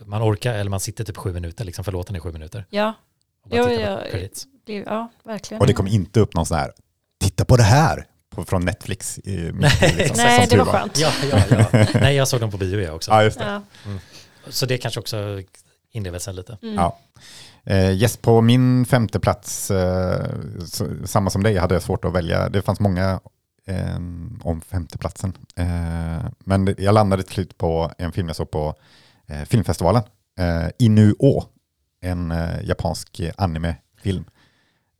[0.05, 2.65] man orkar, eller man sitter typ sju minuter, liksom för låten är sju minuter.
[2.69, 2.93] Ja,
[3.49, 3.99] Ja, ja,
[4.65, 5.61] det, ja verkligen.
[5.61, 6.71] och det kom inte upp någon sån här,
[7.23, 9.19] titta på det här, på, från Netflix.
[9.19, 10.99] I, Nej, liksom, Nej, det var skönt.
[10.99, 11.39] Ja, ja,
[11.71, 11.85] ja.
[11.93, 13.11] Nej, jag såg dem på bio jag också.
[13.11, 13.45] Ja, just det.
[13.45, 13.61] Ja.
[14.49, 15.41] Så det kanske också
[15.91, 16.57] inlevelsen lite.
[16.61, 16.75] Mm.
[16.75, 16.97] Ja.
[17.63, 20.25] Eh, yes, på min femte plats, eh,
[20.65, 22.49] så, samma som dig, hade jag svårt att välja.
[22.49, 23.19] Det fanns många
[23.65, 23.95] eh,
[24.41, 25.33] om femteplatsen.
[25.55, 28.75] Eh, men det, jag landade till slut på en film jag såg på
[29.27, 30.03] eh, filmfestivalen.
[30.39, 31.43] Eh, Inuo,
[32.01, 34.25] en eh, japansk animefilm.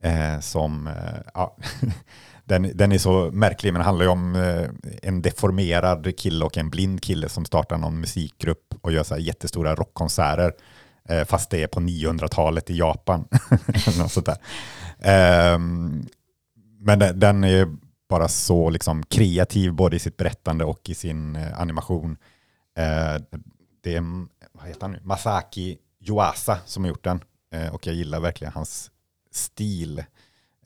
[0.02, 1.56] Eh, som, eh, ja,
[2.50, 4.68] den, den är så märklig, men det handlar ju om eh,
[5.02, 9.20] en deformerad kille och en blind kille som startar någon musikgrupp och gör så här
[9.20, 10.52] jättestora rockkonserter.
[11.08, 13.28] Eh, fast det är på 900-talet i Japan.
[13.98, 14.36] Något sånt där.
[14.98, 16.06] Ehm,
[16.78, 17.76] men den, den är
[18.08, 22.16] bara så liksom kreativ både i sitt berättande och i sin eh, animation.
[23.82, 25.00] Det är, vad heter han nu?
[25.02, 27.20] Masaki Yuasa som har gjort den.
[27.72, 28.90] Och jag gillar verkligen hans
[29.30, 30.04] stil.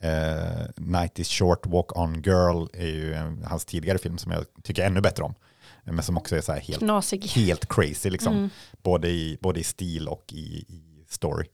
[0.05, 4.45] Eh, Night is short, walk on girl är ju en, hans tidigare film som jag
[4.63, 5.33] tycker ännu bättre om.
[5.83, 7.25] Men som också är så här helt Knasig.
[7.25, 8.33] helt crazy, liksom.
[8.33, 8.49] Mm.
[8.83, 11.45] både, i, både i stil och i, i story.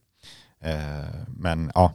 [0.61, 1.93] Eh, men ja,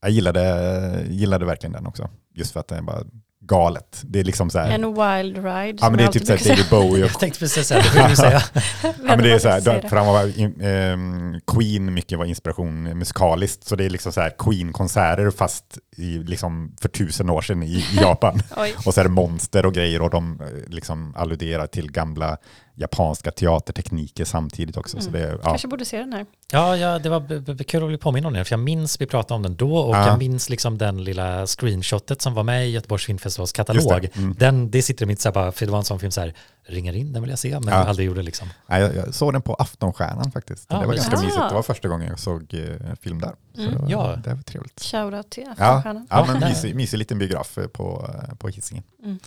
[0.00, 2.10] jag gillade, gillade verkligen den också.
[2.34, 3.04] Just för att den bara
[3.46, 4.02] galet.
[4.04, 5.78] Det är liksom så här, En wild ride.
[5.80, 8.08] ja, men det är typ så här David Bowie och Jag tänkte precis säga, det
[8.08, 8.42] du säga.
[8.82, 10.22] Ja, men det är så här, Säger för han var,
[10.66, 15.64] ehm, Queen mycket var inspiration musikaliskt, så det är liksom så här Queen-konserter fast
[15.96, 18.42] i, liksom för tusen år sedan i, i Japan.
[18.86, 22.36] Och så är det monster och grejer och de eh, liksom alluderar till gamla
[22.78, 25.00] japanska teatertekniker samtidigt också.
[25.00, 25.48] Så det, ja.
[25.50, 26.26] Kanske borde se den här.
[26.52, 29.36] Ja, ja, det var kul att bli påminn om den, för jag minns vi pratade
[29.36, 30.06] om den då och Ja.
[30.06, 34.02] jag minns liksom den lilla screenshotet som var med i Göteborgs filmfestivals katalog.
[34.02, 34.34] det, mm.
[34.38, 36.20] Den, det sitter i mitt så här bara, för det var en sån film så
[36.20, 36.34] här,
[36.68, 37.78] ringar in, den vill jag se, men Ja.
[37.80, 38.48] jag aldrig gjorde liksom.
[38.66, 40.66] Nej, jag, jag såg den på Aftonstjärnan faktiskt.
[40.70, 41.20] Ja, det var men- ganska Ah.
[41.20, 41.48] mysigt.
[41.48, 43.34] Det var första gången jag såg eh, film där.
[43.54, 43.72] Så Mm.
[43.74, 44.16] det, var, Ja.
[44.24, 44.80] det var trevligt.
[44.82, 46.06] Shoutout till Ja, Aftonstjärnan.
[46.10, 46.48] ja men där.
[46.48, 48.84] mysig, mysig liten biograf eh, på, eh, på Hisingen.
[49.04, 49.18] Mm.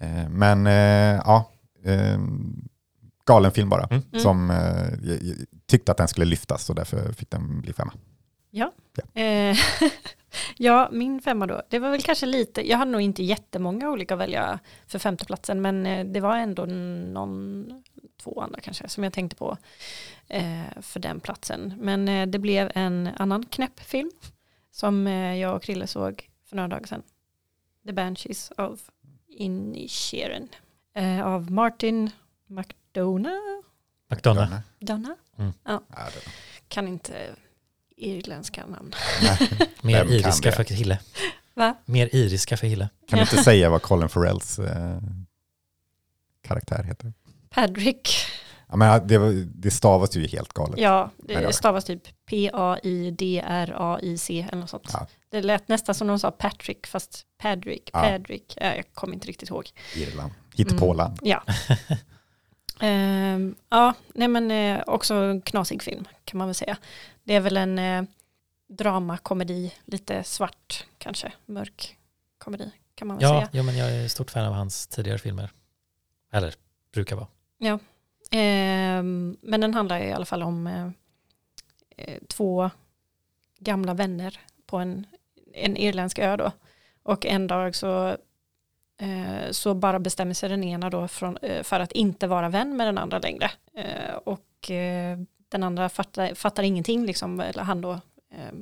[0.00, 1.50] Eh, Men eh, ja,
[1.84, 2.18] eh,
[3.26, 3.84] galen film bara.
[3.90, 4.02] Mm.
[4.22, 4.56] Som eh,
[5.02, 7.92] jag, jag tyckte att den skulle lyftas och därför fick den bli femma.
[7.92, 7.98] Eh,
[8.50, 8.72] ja,
[10.90, 11.62] min femma då.
[11.68, 15.62] Det var väl kanske lite, jag hade nog inte jättemånga olika att välja för femteplatsen,
[15.62, 17.66] men eh, det var ändå någon,
[18.22, 19.56] två andra kanske, som jag tänkte på.
[20.28, 21.74] eh, för den platsen.
[21.80, 24.10] Men eh, det blev en annan knäpp film
[24.70, 27.02] som eh, jag och Krille såg för några dagar sedan.
[27.86, 28.80] The Banshees of
[29.28, 30.48] Inisherin.
[30.94, 32.10] Eh, av Martin
[32.46, 33.62] McDonough.
[34.10, 34.52] McDonough.
[34.80, 35.14] Donna?
[35.64, 35.82] Ja,
[36.14, 36.30] det-
[36.68, 37.30] Kan inte
[37.96, 38.94] irländska namn.
[39.82, 40.98] Mer Vem kan iriska för Hille.
[41.54, 41.74] Va?
[41.84, 42.88] Mer iriska för Hille.
[43.08, 44.98] Kan du inte säga vad Colin Farrells eh,
[46.42, 47.12] karaktär heter?
[47.50, 48.08] Patrick.
[48.68, 50.78] Ja, men det, var- det stavas ju helt galet.
[50.78, 52.02] Ja, det- stavas typ
[53.16, 54.90] P-A-I-D-R-A-I-C eller något sånt.
[54.92, 55.06] Ja.
[55.30, 58.00] Det lät nästan som de sa Patrick fast Patrick, Ja.
[58.00, 59.70] Patrick, ja, jag kommer inte riktigt ihåg.
[59.96, 60.32] Irland.
[60.54, 61.18] Hittepåland.
[61.22, 61.42] Ja.
[62.80, 66.76] Ehm, ja, nej men eh, också en knasig film kan man väl säga.
[67.24, 68.02] Det är väl en eh,
[68.68, 71.96] dramakomedi, lite svart kanske, mörk
[72.38, 73.48] komedi kan man väl Ja, säga.
[73.52, 75.50] jo, men jag är stort fan av hans tidigare filmer.
[76.32, 76.54] Eller
[76.92, 77.28] brukar vara.
[78.30, 80.66] Ehm, men den handlar i alla fall om
[81.96, 82.70] eh, två
[83.58, 85.06] gamla vänner på en,
[85.54, 86.52] en irländsk ö då.
[87.02, 88.16] Och en dag så,
[89.50, 92.86] så bara bestämmer sig den ena då från, eh, för att inte vara vän med
[92.86, 93.50] den andra längre.
[93.76, 98.52] Eh, och eh, den andra fattar, fattar ingenting, liksom, eller han då, eh,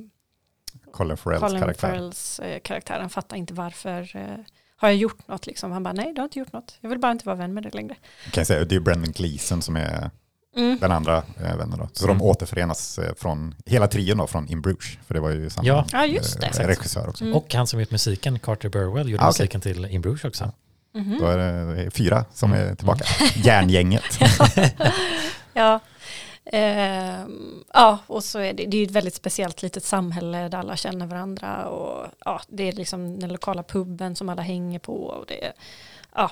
[0.91, 1.87] Colin Farrells Colin karaktär.
[1.87, 4.23] Farrells eh, karaktär, han fattar inte varför, eh,
[4.75, 5.71] har jag gjort något liksom?
[5.71, 7.63] Han bara, nej du har inte gjort något, jag vill bara inte vara vän med
[7.63, 7.95] dig längre.
[8.31, 10.11] Kan jag säga, det är Brendan Gleeson som är
[10.55, 10.77] Mm.
[10.81, 11.79] den andra eh, vännen.
[11.79, 11.89] Då.
[11.93, 12.17] Så Mm.
[12.17, 14.97] de återförenas eh, från hela trion då, från In Bruges.
[15.07, 15.85] För det var ju samma Ja.
[15.91, 16.59] Ja, just det.
[16.59, 17.23] eh, regissör också.
[17.23, 17.35] Mm.
[17.37, 19.43] Och han som gjort musiken, Carter Burwell, gjorde Ah, okej.
[19.43, 20.51] musiken till In Bruges också.
[20.93, 21.17] Mhm.
[21.19, 22.71] Då är det, fyra som Mm.
[22.71, 23.05] är tillbaka.
[23.35, 24.19] Järngänget.
[25.53, 25.79] ja.
[26.51, 30.75] Ehm, ja, och så är det, det är ett väldigt speciellt litet samhälle där alla
[30.75, 35.25] känner varandra och ja, det är liksom den lokala puben som alla hänger på och
[35.27, 35.53] det,
[36.15, 36.31] ja,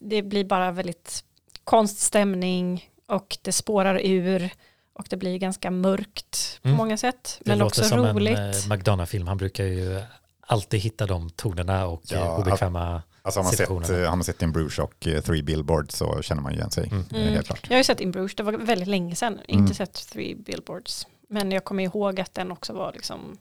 [0.00, 1.24] det blir bara väldigt
[1.64, 4.50] konstig stämning och det spårar ur
[4.92, 6.76] och det blir ganska mörkt på Mm.
[6.78, 8.38] många sätt Det men låter också som roligt.
[8.38, 9.26] en eh, McDonough-film.
[9.26, 10.02] Han brukar ju
[10.46, 13.02] alltid hitta de tonerna och Ja, ja, obekväma...
[13.22, 14.02] Alltså har man, sett, Situationen.
[14.02, 16.70] eh, har man sett In Bruges och eh, Three Billboards så känner man ju igen
[16.70, 16.86] sig.
[16.88, 17.04] Mm.
[17.10, 17.34] eh, Mm.
[17.34, 17.60] Helt klart.
[17.62, 19.44] Jag har ju sett In Bruges, det var väldigt länge sedan, Mm.
[19.62, 21.06] inte sett Three Billboards.
[21.28, 23.38] Men jag kommer ihåg att den också var liksom,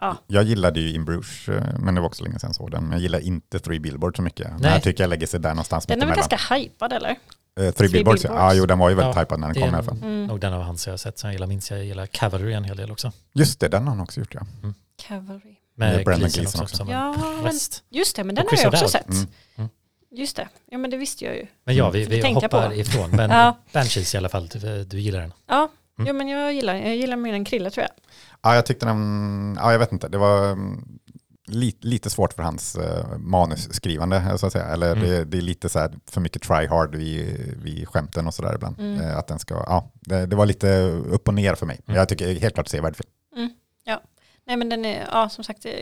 [0.00, 2.70] ja, Jag gillade ju In Bruges, eh, men det var också länge sedan jag såg
[2.70, 2.82] den.
[2.82, 4.48] Men jag gillar inte Three Billboards så mycket.
[4.50, 4.72] Men Nej.
[4.72, 7.16] jag tycker jag lägger sig där någonstans den är väl ganska hypad eller?
[7.60, 8.28] Eh, Three, Billboards, ja.
[8.30, 8.54] Billboards.
[8.54, 8.54] ja.
[8.54, 9.96] Jo, den var ju väldigt Ja, hypad när den kom i alla fall.
[10.02, 10.26] Mm.
[10.26, 11.18] Nog den av hans jag har sett.
[11.18, 13.12] Så jag gillar, minns jag gillar Cavalry en hel del också.
[13.34, 14.40] Just det, den har han också gjort ja.
[15.08, 15.56] Cavalry.
[15.78, 16.76] Med Med Brendan Gleeson också, också.
[16.76, 17.82] som Ja, men, rest.
[17.90, 19.08] just det, men den har jag också sett.
[19.08, 19.26] Mm.
[19.56, 19.70] Mm.
[20.10, 21.46] Just det, ja men det visste jag ju.
[21.64, 21.92] Men ja, Mm.
[21.92, 22.74] vi, vi hoppar på.
[22.74, 23.10] ifrån.
[23.16, 23.58] Men Ja.
[23.72, 25.32] Banshees i alla fall, du, du gillar den.
[25.48, 26.08] Ja, Mm.
[26.08, 27.90] jo, men jag gillar, jag gillar mer än Krille tror jag.
[28.42, 30.98] Ja, jag tyckte den, ja jag vet inte, det var mm,
[31.46, 34.64] lite, lite svårt för hans uh, manusskrivande eh, så att säga.
[34.64, 35.08] Eller Mm.
[35.08, 38.54] det, det är lite så här för mycket try hard vid, vid skämten och sådär
[38.54, 38.78] ibland.
[38.80, 39.00] Mm.
[39.00, 41.80] Eh, att den ska, ja, det, det var lite upp och ner för mig.
[41.86, 41.98] Mm.
[41.98, 43.10] jag tycker helt klart sevärd film.
[44.48, 45.72] Nej men den är, ja som sagt, eh,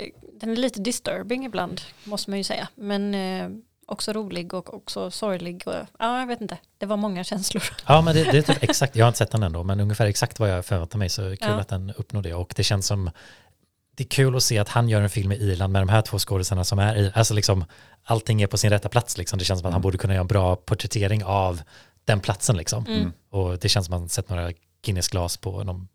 [0.40, 2.68] den är lite disturbing ibland, måste man ju säga.
[2.74, 3.48] Men eh,
[3.86, 5.62] också rolig och också sorglig.
[5.66, 7.62] Och, ja, jag vet inte, det var många känslor.
[7.86, 10.06] Ja, men det, det är typ exakt, jag har inte sett den ändå, men ungefär
[10.06, 11.60] exakt vad jag förväntar mig, så kul Ja.
[11.60, 12.34] att den uppnår det.
[12.34, 13.10] Och det känns som,
[13.94, 16.02] det är kul att se att han gör en film i Irland med de här
[16.02, 17.64] två skådespelarna som är i, alltså liksom,
[18.04, 19.38] allting är på sin rätta plats liksom.
[19.38, 19.82] Det känns som att han Mm.
[19.82, 21.60] borde kunna göra en bra porträttering av
[22.04, 22.86] den platsen liksom.
[22.86, 23.12] Mm.
[23.30, 24.50] Och det känns som att man sett några
[24.84, 25.88] Guinness-glas på någon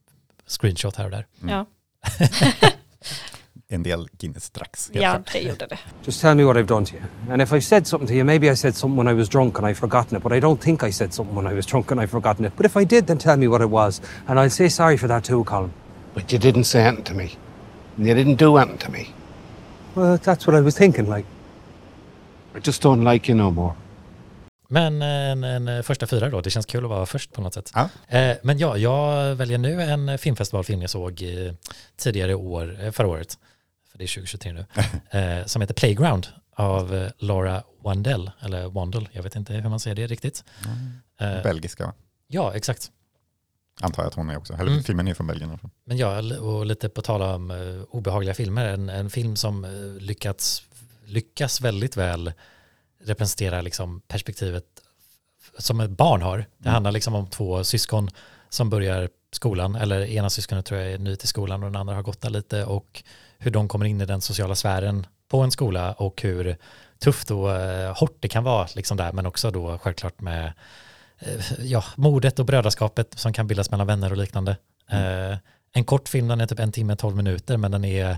[0.47, 1.25] screenshot här och där.
[1.41, 1.55] Mm.
[1.55, 1.65] Ja,
[3.71, 4.89] En del Guinness strax.
[4.93, 5.33] ja klart.
[5.33, 5.79] det gjorde det.
[6.05, 7.03] Just tell me what I've done to you.
[7.33, 9.57] And if I've said something to you, maybe I said something when I was drunk
[9.59, 11.91] and I've forgotten it, but I don't think I said something when I was drunk
[11.91, 12.53] and I've forgotten it.
[12.57, 14.01] But if I did, then tell me what it was.
[14.27, 15.71] And I'll say sorry for that too, Colin.
[16.13, 17.29] But you didn't say anything to me.
[17.99, 19.07] And you didn't do anything to me.
[19.93, 21.27] Well, that's what I was thinking, like.
[22.55, 23.73] I just don't like you no more.
[24.69, 27.71] Men en, en första fyra då, det känns kul att vara först på något sätt.
[27.75, 27.89] Ja.
[28.07, 31.53] Eh, men ja, jag väljer nu en filmfestivalfilm jag såg eh,
[31.97, 33.38] tidigare i år, eh, förra året,
[33.91, 34.65] för det är 2023 nu,
[35.19, 39.79] eh, som heter Playground av eh, Laura Wandell, eller Wandel, jag vet inte hur man
[39.79, 40.43] säger det riktigt.
[41.21, 41.93] Eh, Belgiska va?
[42.27, 42.91] ja, exakt.
[43.82, 44.54] Antar jag att hon är också.
[44.54, 44.84] Eller Mm.
[44.84, 45.60] filmen är från Belgien.
[45.86, 49.98] Men ja, och lite på tal om uh, obehagliga filmer, en, en film som uh,
[50.02, 50.63] lyckats,
[51.06, 52.34] lyckas väldigt väl
[53.04, 54.65] representera liksom perspektivet
[55.58, 56.38] som ett barn har.
[56.38, 56.74] Det Mm.
[56.74, 58.10] handlar liksom om två syskon
[58.50, 61.96] som börjar skolan, eller ena syskonet tror jag är ny till skolan och den andra
[61.96, 63.04] har gått där lite och
[63.38, 66.58] hur de kommer in i den sociala sfären på en skola och hur
[67.00, 70.52] tufft och uh, hårt det kan vara liksom där, men också då självklart med eh,
[71.60, 74.58] ja, modet och brödraskapet som kan bildas mellan vänner och liknande.
[74.91, 75.38] Eh,
[75.73, 78.17] en kort film, den är typ en timme, tolv minuter, men den är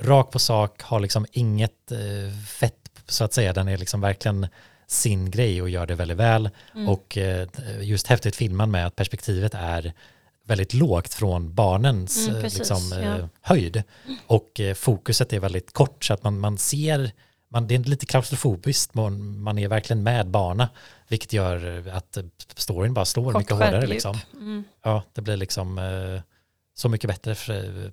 [0.00, 3.52] rak på sak, har liksom inget eh, fett så att säga.
[3.52, 4.46] Den är liksom verkligen
[4.86, 6.50] sin grej och gör det väldigt väl.
[6.74, 6.88] Mm.
[6.88, 7.48] Och eh,
[7.80, 9.92] just häftigt filmad med att perspektivet är
[10.44, 13.28] väldigt lågt från barnens Mm, eh, precis, liksom, eh, ja.
[13.40, 13.82] höjd.
[14.26, 17.12] Och eh, fokuset är väldigt kort så att man, man ser,
[17.48, 20.68] man, det är lite klaustrofobiskt, man, man är verkligen med barna.
[21.10, 22.24] Vilket gör att eh,
[22.56, 23.86] storyn bara slår Kort mycket hårdare.
[23.86, 24.18] Liksom.
[24.34, 24.64] Mm.
[24.82, 26.22] Ja, det blir liksom eh,
[26.74, 27.92] så mycket bättre för,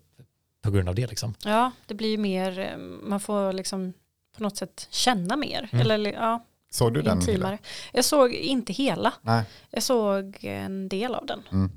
[0.64, 1.08] på grund av det.
[1.08, 1.34] Liksom.
[1.46, 3.94] Ja, det blir ju mer, eh, man får liksom
[4.38, 5.70] på något sätt känna mer.
[5.72, 5.92] Mm.
[5.92, 7.18] Eller ja, Såg du den?
[7.18, 7.58] Intimare.
[7.94, 9.44] Jag såg inte hela, Nej.
[9.72, 11.44] jag såg en del av den.
[11.52, 11.72] Mm.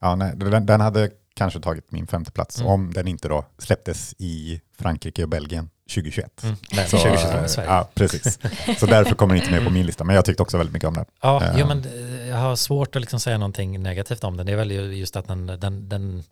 [0.00, 2.72] Ja, nej, den, den hade kanske tagit min femte plats Mm.
[2.72, 6.42] om den inte då släpptes i Frankrike och Belgien 2021.
[6.44, 6.56] Mm.
[6.76, 7.68] Men Så, 2022 eh, i Sverige.
[7.70, 8.38] Ja, precis.
[8.78, 10.04] Så därför kommer den inte med på min lista.
[10.04, 11.04] Men jag tyckte också väldigt mycket om den.
[11.22, 11.54] Ja, Eh.
[11.58, 14.46] jo, men eh, jag har svårt att liksom säga någonting negativt om den.
[14.46, 16.24] Det är väl ju just att den, den, den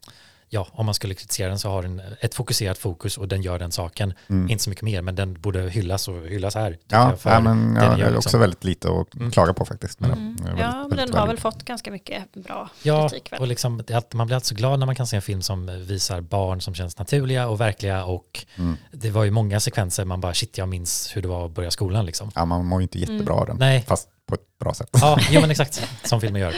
[0.54, 3.58] ja, om man skulle kritisera den så har den ett fokuserat fokus och den gör
[3.58, 4.14] den saken.
[4.28, 4.50] Mm.
[4.50, 6.78] Inte så mycket mer, men den borde hyllas och hyllas här.
[6.88, 9.30] Ja, jag, för ja, men gör har liksom- också väldigt lite att Mm.
[9.30, 10.00] klaga på faktiskt.
[10.00, 10.36] Med Mm.
[10.36, 13.32] är Ja, väldigt- men väldigt den har väl väldigt- fått ganska mycket bra Ja, kritik.
[13.32, 13.40] Väl?
[13.40, 15.22] och liksom, det är alltid- man blir alltid så glad när man kan se en
[15.22, 18.76] film som visar barn som känns naturliga och verkliga och Mm.
[18.92, 21.70] det var ju många sekvenser man bara shit jag minns hur det var att börja
[21.70, 22.30] skolan liksom.
[22.34, 23.84] Ja, man mår ju inte jättebra av den, Nej.
[23.88, 24.88] fast på ett bra sätt.
[24.92, 26.54] Ja, jo men exakt, som filmer gör.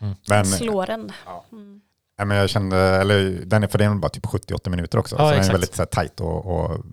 [0.00, 0.14] Mm.
[0.28, 1.12] Men, Slår den.
[1.26, 1.44] Ja.
[2.18, 2.20] Mm.
[2.20, 5.16] ja, men jag kände, eller den är för den är bara typ 78 minuter också.
[5.16, 5.54] Ja, så den är exakt.
[5.54, 6.84] väldigt så här, tajt och, och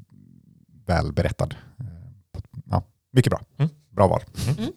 [0.86, 1.50] väl berättad.
[2.70, 2.84] Ja,
[3.14, 3.42] mycket bra.
[3.58, 3.72] Mm.
[3.92, 4.22] Bra val.
[4.58, 4.72] Mm.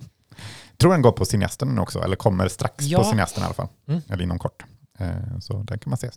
[0.77, 2.99] Tror den går på cineasten också, eller kommer strax Ja.
[2.99, 3.69] på cineasten i alla fall.
[3.89, 4.01] Mm.
[4.11, 4.65] Eller inom kort.
[4.99, 6.11] Eh, Så den kan man se.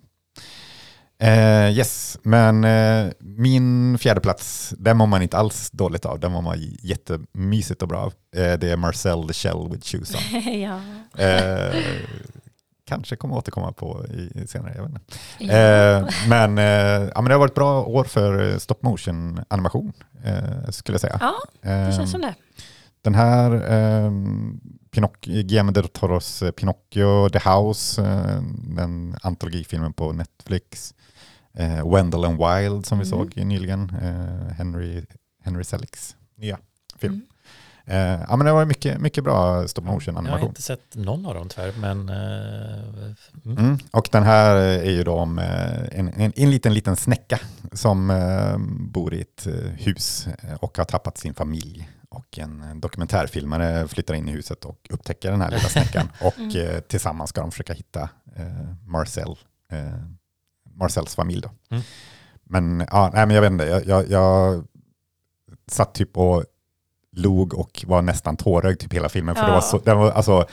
[1.20, 6.20] Eh, yes, men eh, min fjärde plats, den mår man inte alls dåligt av.
[6.20, 8.14] Den mår man jättemysigt och bra av.
[8.36, 10.60] Eh, det är Marcel the Shell with Shoes on.
[10.62, 10.80] ja.
[12.92, 14.92] Eh, kanske kommer återkomma på i, senare, jag vet
[15.40, 15.58] inte.
[15.58, 20.70] Eh, men, eh, ja, men det har varit bra år för stop motion animation, eh,
[20.72, 21.18] skulle jag säga.
[21.22, 22.36] ja, det Eh, känns som det.
[23.04, 24.12] Den här, eh,
[24.92, 28.42] Pinoc- Guillermo del Toros eh, Pinocchio, The House, eh,
[28.78, 30.94] den antologifilmen på Netflix,
[31.58, 33.10] eh, Wendell and Wild som vi Mm.
[33.20, 35.06] såg nyligen, eh, Henry,
[35.44, 36.58] Henry Seligs nya
[37.00, 37.14] film.
[37.14, 37.26] Mm.
[37.92, 41.26] Eh, ja, men det var mycket, mycket bra stop motion Jag har inte sett någon
[41.26, 43.14] av dem tyvärr, men eh,
[43.46, 43.58] mm.
[43.58, 43.78] Mm.
[43.92, 47.40] Och den här är ju då om eh, en, en, en liten, liten snäcka
[47.72, 48.58] som eh,
[48.92, 51.90] bor i ett eh, hus eh, och har tappat sin familj.
[52.10, 56.10] Och en dokumentärfilmare flyttar in i huset och upptäcker den här lilla snäckan.
[56.22, 56.82] Och Mm.
[56.88, 58.10] tillsammans ska de försöka hitta
[58.86, 59.36] Marcel,
[60.74, 61.42] Marcels familj.
[61.42, 61.50] Då.
[61.70, 61.84] Mm.
[62.44, 64.64] Men, ja, nej, men jag vet inte, jag, jag, jag
[65.68, 66.44] satt typ och
[67.16, 69.36] log och var nästan tårögd typ hela filmen.
[69.36, 69.54] För det, Ja.
[69.54, 70.46] var så, den var, alltså,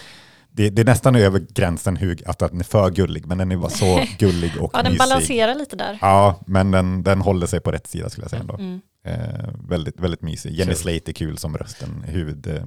[0.50, 3.56] det, det är nästan över gränsen hur, att den är för gullig, men den är
[3.56, 4.98] bara så gullig och Ja, den mysig.
[4.98, 5.98] balanserar lite där.
[6.00, 8.54] Ja, men den, den håller sig på rätt sida skulle jag säga ändå.
[8.54, 8.80] Mm.
[9.06, 10.52] Eh, väldigt, väldigt mysig.
[10.52, 10.78] Jenny Kul.
[10.80, 12.62] Slate är kul som rösten, huvud, eh,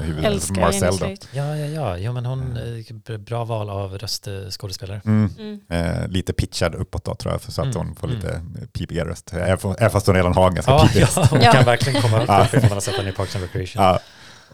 [0.00, 1.26] huvud Älskar Marcel Jenny då.
[1.32, 2.56] Ja, ja, ja, jo, men hon,
[3.08, 5.00] eh, bra val av röstskådespelare.
[5.04, 5.30] Mm.
[5.38, 5.60] Mm.
[5.68, 8.16] Eh, lite pitchad uppåt då tror jag, för så att Mm, hon får mm.
[8.18, 8.40] lite
[8.72, 9.32] pipiga röst.
[9.32, 11.16] Även fast hon redan har en ganska Ja, pipig röst.
[11.16, 13.82] ja, hon kan verkligen komma upp ifall man har sett henne i Parks and Recreation.
[13.82, 14.00] Ja.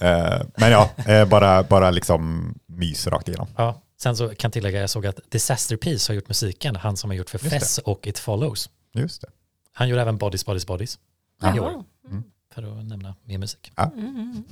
[0.07, 3.49] Eh, men ja, eh, bara, bara liksom mys rakt igenom.
[3.57, 6.97] Ja, sen så kan jag tillägga, jag såg att Disaster Piece har gjort musiken, han
[6.97, 7.39] som har gjort för.
[7.39, 8.71] Fess och It Follows.
[8.95, 9.29] Just det.
[9.73, 10.99] Han gjorde även Bodies, Bodies, Bodies.
[11.41, 11.57] Ja.
[11.57, 11.85] I år, Jaha.
[12.11, 12.23] Mm.
[12.55, 13.73] för att nämna mer musik.
[13.77, 14.45] Mm, mm.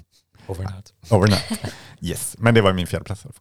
[0.46, 0.94] Over and out.
[1.10, 1.74] Overnight.
[2.00, 3.22] Yes, men det var min fjärde plats.
[3.22, 3.32] fall.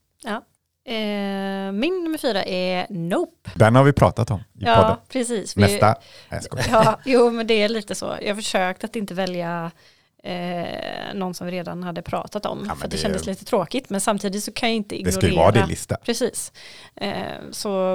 [0.86, 3.52] Eh, min nummer fyra är Nope.
[3.56, 4.98] Den har vi pratat om i Ja, podden.
[5.10, 5.58] precis.
[5.58, 5.96] Vi- Nästa.
[6.32, 6.60] Nej, jag.
[6.70, 8.18] Ja, jo, men det är lite så.
[8.22, 9.72] Jag har försökt att inte välja
[10.24, 12.58] eh, någon som vi redan hade pratat om.
[12.68, 13.90] men för det, det- kändes lite tråkigt.
[13.90, 15.18] Men samtidigt så kan jag inte Det ignorera.
[15.22, 15.96] ska ju vara din lista.
[16.04, 16.52] Precis.
[16.96, 17.12] Eh,
[17.52, 17.94] så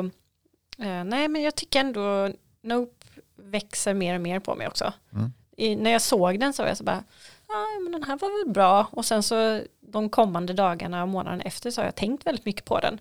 [0.78, 2.30] eh, nej, men jag tycker ändå
[2.62, 4.92] Nope växer mer och mer på mig också.
[5.12, 5.32] Mm.
[5.56, 7.04] I, när jag såg den så var jag så bara,
[7.48, 8.88] ja men den här var väl bra.
[8.90, 12.64] Och sen så de kommande dagarna och månaden efter så har jag tänkt väldigt mycket
[12.64, 13.00] på den.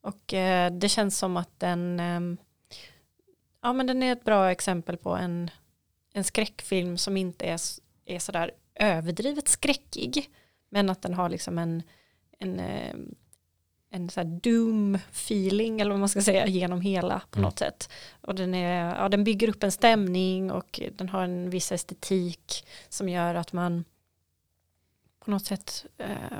[0.00, 2.20] Och eh, det känns som att den, eh,
[3.62, 5.50] ja men den är ett bra exempel på en,
[6.12, 7.60] en skräckfilm som inte är,
[8.04, 10.30] är sådär överdrivet skräckig.
[10.68, 11.82] Men att den har liksom en,
[12.38, 12.94] en, eh,
[13.94, 17.48] en så doom feeling eller vad man ska säga genom hela på Mm.
[17.48, 17.88] något sätt.
[18.20, 22.66] Och den, är, ja, den bygger upp en stämning och den har en viss estetik
[22.88, 23.84] som gör att man
[25.24, 26.38] på något sätt eh,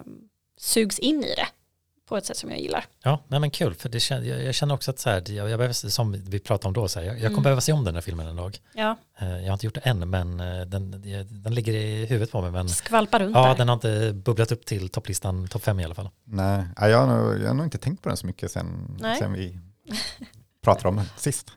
[0.56, 1.46] sugs in i det
[2.08, 2.84] på ett sätt som jag gillar.
[3.02, 5.50] Ja, nej men kul, för det känner, jag, jag känner också att så här, jag,
[5.50, 7.42] jag behöver, som vi pratade om då, så här, jag, jag kommer Mm.
[7.42, 8.58] behöva se om den här filmen en dag.
[8.74, 10.90] Ja, Eh, Jag har inte gjort det än, men eh, den,
[11.42, 12.50] den ligger i huvudet på mig.
[12.50, 13.54] Men skvalpa runt ja, där.
[13.56, 16.08] den har inte bubblat upp till topplistan, topp fem i alla fall.
[16.24, 18.96] Nej, ja, jag, har nog, jag har nog inte tänkt på den så mycket sen,
[19.00, 19.18] Nej.
[19.18, 19.58] sen vi
[20.64, 21.50] pratade om den sist.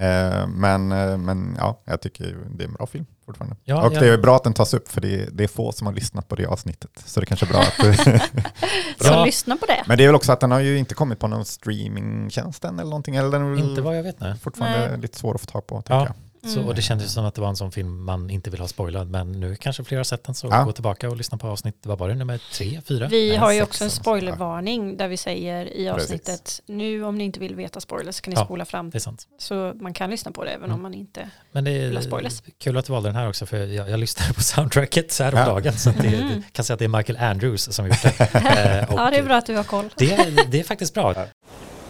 [0.00, 3.56] Eh, men, eh, men ja, jag tycker det är en bra film fortfarande.
[3.64, 4.00] Ja, och ja.
[4.00, 5.94] det är bra att den tas upp för det är, det är få som har
[5.94, 6.90] lyssnat på det avsnittet.
[7.04, 7.74] Så det kanske är bra att...
[9.06, 9.24] Så Ja.
[9.24, 9.84] lyssna på det.
[9.86, 12.74] men det är väl också att den har ju inte kommit på någon streamingtjänst än
[12.78, 13.16] eller någonting.
[13.16, 14.34] Eller den Inte vad jag vet nej.
[14.42, 14.98] fortfarande Nej.
[15.00, 15.74] lite svår att få tag på.
[15.82, 16.04] Tänker Ja.
[16.06, 16.14] jag.
[16.46, 18.60] Så, och det kändes ju som att det var en sån film man inte vill
[18.60, 20.62] ha spoilad, men nu kanske fler har sett den, så Ja.
[20.64, 23.06] gå tillbaka och lyssna på avsnitt, vad var det, nummer tre, fyra?
[23.08, 25.90] Vi Nej, har ju sex också en spoilervarning där vi säger i Precis.
[25.90, 28.44] avsnittet nu om ni inte vill veta spoilers så kan ni Ja.
[28.44, 28.90] spola fram.
[28.90, 29.26] Det är sant.
[29.38, 30.74] Så man kan lyssna på det även Mm.
[30.76, 31.30] om man inte...
[31.52, 32.42] Men det Vill ha är spoilers.
[32.58, 35.32] kul att du valde den här också, för jag, jag lyssnade på soundtracket så här
[35.34, 35.46] om Ja.
[35.46, 36.28] dagen, så att det, Mm.
[36.28, 38.20] det kan säga att det är Michael Andrews som gjort det.
[38.34, 39.88] Eh, Ja, det är bra att du har koll.
[39.96, 41.14] Det, är- det är faktiskt bra.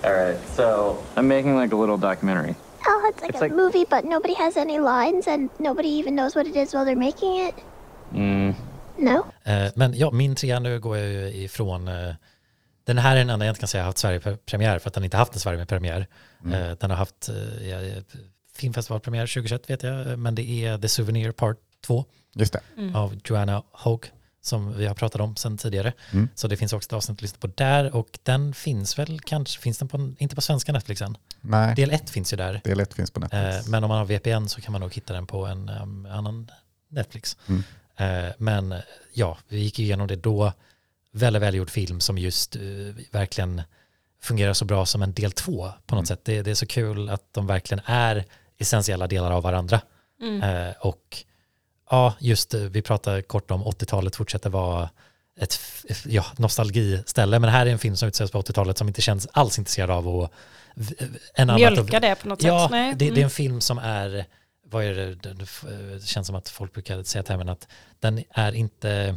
[0.02, 0.62] All right, so
[1.14, 2.54] I'm making like a little documentary.
[2.86, 6.14] Oh, it's like It's a like- movie, but nobody has any lines and nobody even
[6.16, 7.54] knows what it is while they're making it.
[8.12, 8.54] Mm.
[8.96, 9.26] No?
[9.44, 12.14] Eh, Men ja, min trea nu går jag ju ifrån eh,
[12.84, 15.04] den här är den enda jag inte kan säga har haft Sverige-premiär för att den
[15.04, 16.06] inte haft en Sverige-premiär.
[16.44, 16.62] Mm.
[16.70, 18.02] Eh, Den har haft eh, ja,
[18.56, 22.60] filmfestivalpremiär 2021 vet jag, men det är The Souvenir Part 2 Just det.
[22.78, 22.96] Mm.
[22.96, 24.10] av Joanna Hogue
[24.42, 25.92] som vi har pratat om sedan tidigare.
[26.12, 26.28] Mm.
[26.34, 29.60] Så det finns också ett avsnitt att lyssna på där och den finns väl kanske,
[29.62, 31.16] finns den på, inte på svenska Netflix än.
[31.40, 33.66] Nej, Del 1 finns ju där, är lätt finns på Netflix.
[33.66, 36.06] eh, men om man har VPN så kan man nog hitta den på en em,
[36.06, 36.50] annan
[36.88, 37.36] Netflix.
[37.48, 37.62] Mm.
[37.96, 38.74] Eh, men
[39.12, 40.52] ja, vi gick igenom det då.
[41.12, 42.62] Väldigt välgjord film som just eh,
[43.10, 43.62] verkligen
[44.22, 46.06] fungerar så bra som en del två på något Mm.
[46.06, 46.20] sätt.
[46.24, 48.24] Det, det är så kul att de verkligen är
[48.58, 49.80] essentiella delar av varandra.
[50.22, 50.42] Mm.
[50.42, 51.24] Eh, och
[51.90, 54.90] ja, just vi pratade kort om 80-talet fortsätter vara
[55.40, 55.58] ett
[56.06, 57.38] ja, nostalgiställe.
[57.38, 60.08] Men här är en film som utsätts på 80-talet som inte känns alls intresserad av
[60.08, 60.30] att
[61.34, 62.70] en Mjölka det på något Ja, sätt.
[62.70, 62.94] Nej.
[62.94, 63.24] det, det är Mm.
[63.24, 64.24] en film som är,
[64.66, 65.46] vad är det, det, det,
[65.94, 67.68] det känns som att folk brukar säga termen att
[68.00, 69.16] den är inte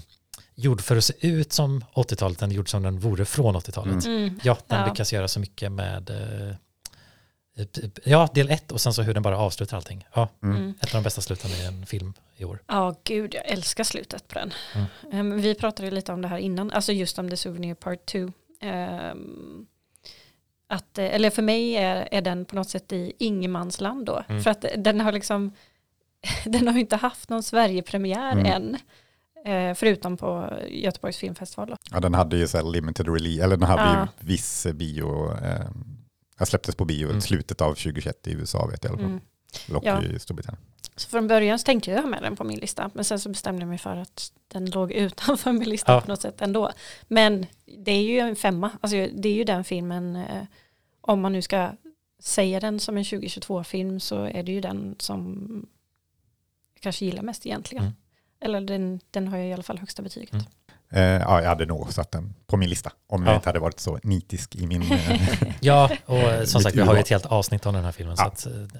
[0.56, 4.06] gjord för att se ut som 80-talet, den är gjord som den vore från 80-talet.
[4.06, 4.40] Mm.
[4.44, 4.86] Ja, den Ja.
[4.86, 6.56] lyckas göra så mycket med eh,
[8.04, 10.08] Ja, del ett och sen så hur den bara avslutar allting.
[10.14, 10.74] Ja, Mm.
[10.82, 12.60] ett av de bästa sluten i en film i år.
[12.68, 14.54] Ja, gud, jag älskar slutet på den.
[14.76, 14.88] Mm.
[15.32, 18.32] Ehm, vi pratade lite om det här innan, alltså just om The Souvenir Part 2.
[18.62, 19.66] Ehm,
[20.68, 24.24] att, eh, eller för mig är, är den på något sätt i ingenmansland då.
[24.30, 24.44] Mm.
[24.44, 25.52] För att den har liksom,
[26.46, 28.46] den har ju inte haft någon Sverigepremiär Mm.
[28.46, 28.78] än.
[29.46, 31.76] Eh, förutom på Göteborgs filmfestival då.
[31.92, 34.08] Ja, den hade ju så här limited release, eller den hade Ja.
[34.22, 35.66] ju viss bio, eh,
[36.38, 37.22] jag släpptes på bio i Mm.
[37.22, 39.20] slutet av 2021 i USA vet jag i alla fall.
[39.68, 39.78] Mm.
[39.78, 40.04] Och Ja.
[40.04, 40.64] i Storbritannien.
[40.96, 42.92] Så från början så tänkte jag ha med den på min lista.
[42.94, 46.02] Men sen så bestämde jag mig för att den låg utanför min lista Ja.
[46.02, 46.72] på något sätt ändå.
[47.08, 47.46] Men
[47.86, 48.72] det är ju en femma.
[48.82, 50.44] Alltså det är ju den filmen, eh,
[51.02, 51.72] om man nu ska
[52.20, 55.48] säga den som en 2022-film så är det ju den som
[56.74, 57.84] jag kanske gillar mest egentligen.
[57.84, 57.96] Mm.
[58.40, 60.34] Eller den, den har jag i alla fall högsta betyget.
[60.34, 60.46] Mm.
[60.94, 63.30] Eh, ja, jag hade nog satt den på min lista om Ja.
[63.30, 64.82] jag inte hade varit så nitisk i min...
[64.92, 65.22] Eh,
[65.60, 68.18] Ja, och eh, som sagt, vi har ju ett helt avsnitt om den här filmen
[68.18, 68.28] så Ja.
[68.28, 68.80] att eh, det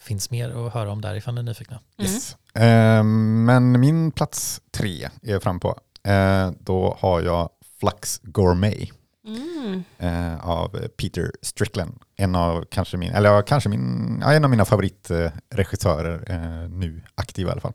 [0.00, 1.80] finns mer att höra om där ifall ni är nyfikna.
[1.98, 2.12] Mm.
[2.12, 2.36] yes.
[2.54, 3.02] eh,
[3.44, 5.78] men min plats tre är jag fram på.
[6.08, 7.48] Eh, då har jag
[7.80, 8.88] Flux Gourmet.
[9.26, 9.84] Mm.
[9.98, 11.98] eh, av Peter Strickland.
[12.16, 17.46] En av kanske min, eller kanske min, ja, en av mina favoritregissörer eh, nu, aktiv
[17.46, 17.72] i alla fall.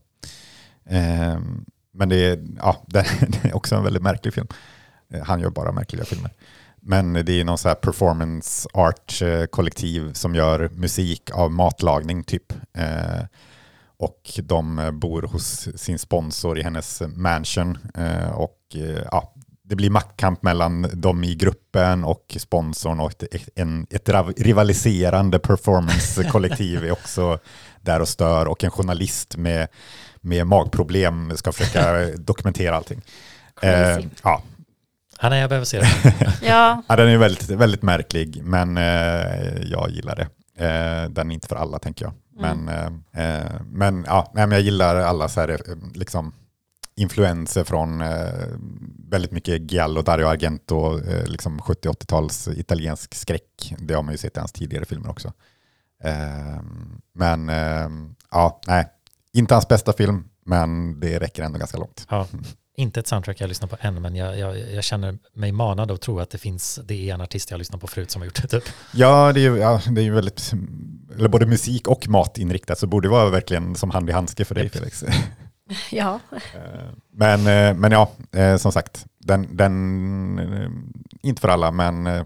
[1.98, 3.06] Men det är, ja, det
[3.44, 4.48] är också en väldigt märklig film.
[5.14, 6.32] Eh, han gör bara märkliga filmer.
[6.82, 12.54] Men det är någon så här performance art-kollektiv eh, som gör musik av matlagning typ.
[12.78, 13.26] Eh,
[13.98, 17.78] och de eh, bor hos sin sponsor i hennes mansion.
[17.96, 19.34] Eh, och eh, ja,
[19.64, 26.86] det blir maktkamp mellan dem i gruppen och sponsorn och ett, en, ett rivaliserande performance-kollektiv
[26.86, 27.40] är också
[27.82, 29.68] där och stör och en journalist med,
[30.22, 33.02] med magproblem ska försöka dokumentera allting.
[33.62, 34.42] Eh, ja,
[35.18, 36.14] Hanna, jag behöver se den.
[36.42, 40.28] Ja, Ja, den är väldigt, väldigt märklig, men eh, jag gillar det.
[40.66, 42.14] Eh, den är inte för alla, tänker jag.
[42.46, 42.66] Mm.
[42.66, 46.34] Men, eh, eh, men, ja, nej, men jag gillar alla så här, eh, liksom,
[46.96, 48.30] influenser från eh,
[49.10, 53.74] väldigt mycket Giallo, Dario Argento, eh, liksom 70-80-tals italiensk skräck.
[53.78, 55.34] Det har man ju sett i hans tidigare filmer också.
[56.04, 56.62] Eh,
[57.14, 57.90] men eh,
[58.32, 58.88] ja, nej,
[59.38, 62.06] inte hans bästa film, men det räcker ändå ganska långt.
[62.10, 62.28] Ja,
[62.78, 66.02] inte ett soundtrack jag lyssnar på än, men jag, jag, jag känner mig manad att
[66.02, 68.26] tro att det finns, det är en artist jag har lyssnat på förut som har
[68.26, 68.64] gjort det typ.
[68.94, 70.54] Ja, det är ju ja, det är ju väldigt,
[71.16, 74.56] eller både musik och matinriktat, så det borde vara verkligen som hand i handske för
[74.56, 74.74] dig Japp.
[74.74, 75.04] Felix.
[75.92, 76.20] ja.
[76.32, 82.26] Eh, men, eh, men ja, eh, som sagt, den, den, inte för alla, men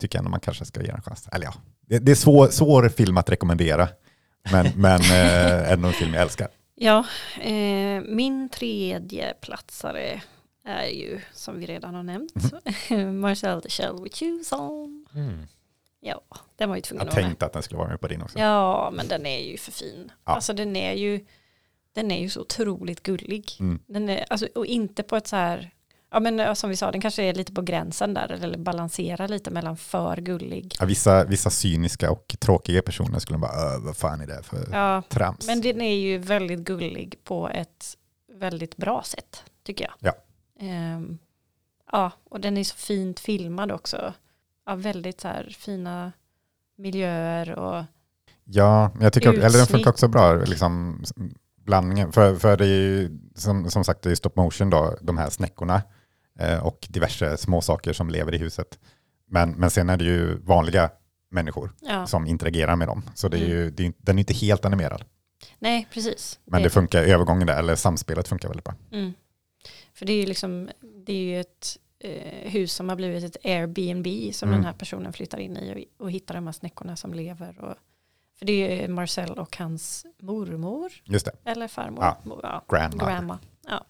[0.00, 1.28] tycker ändå man kanske ska ge en chans.
[1.32, 1.54] Eller ja,
[1.88, 3.88] det, det är svår, svår film att rekommendera,
[4.52, 6.48] men, men eh, ändå en film jag älskar.
[6.74, 7.04] Ja,
[7.40, 10.22] eh, min tredje platsare
[10.66, 12.34] är ju som vi redan har nämnt
[12.90, 13.20] Mhm.
[13.20, 14.22] Marcel the Shell with
[14.54, 15.06] on.
[15.14, 15.46] Mm.
[16.00, 16.20] Ja,
[16.56, 17.30] den var ju tvungen Jag att vara med.
[17.30, 18.38] tänkte att den skulle vara med på din också.
[18.38, 20.12] Ja, men den är ju för fin.
[20.24, 20.32] Ja.
[20.32, 21.26] Alltså den är ju,
[21.92, 23.50] den är ju så otroligt gullig.
[23.60, 23.80] Mm.
[23.86, 25.70] Den är, alltså, och inte på ett så här,
[26.14, 29.28] ja men ja, som vi sa, den kanske är lite på gränsen där, eller balanserar
[29.28, 30.76] lite mellan för gullig.
[30.80, 34.68] Ja, vissa, vissa cyniska och tråkiga personer skulle bara, "Ö, vad fan är det för
[34.72, 35.46] Ja, trams?
[35.46, 37.96] men den är ju väldigt gullig på ett
[38.32, 39.94] väldigt bra sätt, tycker jag.
[39.98, 40.12] Ja.
[40.66, 41.18] Ehm,
[41.92, 44.14] ja, och den är så fint filmad också.
[44.66, 46.12] Ja, väldigt så här fina
[46.76, 47.84] miljöer och
[48.44, 51.02] Ja, jag tycker att, eller den funkar också bra, liksom
[51.56, 52.12] blandningen.
[52.12, 55.30] För, för det är ju som, som sagt det är stop motion då, de här
[55.30, 55.80] snäckorna eh,
[56.62, 58.78] och diverse småsaker som lever i huset.
[59.26, 60.90] Men, men sen är det ju vanliga
[61.30, 63.02] människor ja, som interagerar med dem.
[63.14, 63.50] Så det är Mm.
[63.56, 65.04] ju, det är, den är inte helt animerad.
[65.58, 66.38] nej precis.
[66.44, 68.74] Men det funkar, övergången där, eller samspelet funkar väldigt bra.
[68.92, 69.12] Mm.
[69.94, 70.70] För det är ju liksom,
[71.06, 74.60] det är ju ett eh, hus som har blivit ett Airbnb som Mm.
[74.60, 77.60] den här personen flyttar in i och, och hittar de här snäckorna som lever.
[77.60, 77.74] Och,
[78.38, 82.04] för det är Marcel och hans mormor Just det, eller farmor.
[82.04, 83.04] Ja, Mo- ja, grandma.
[83.10, 83.38] grandma.
[83.68, 83.84] Ja.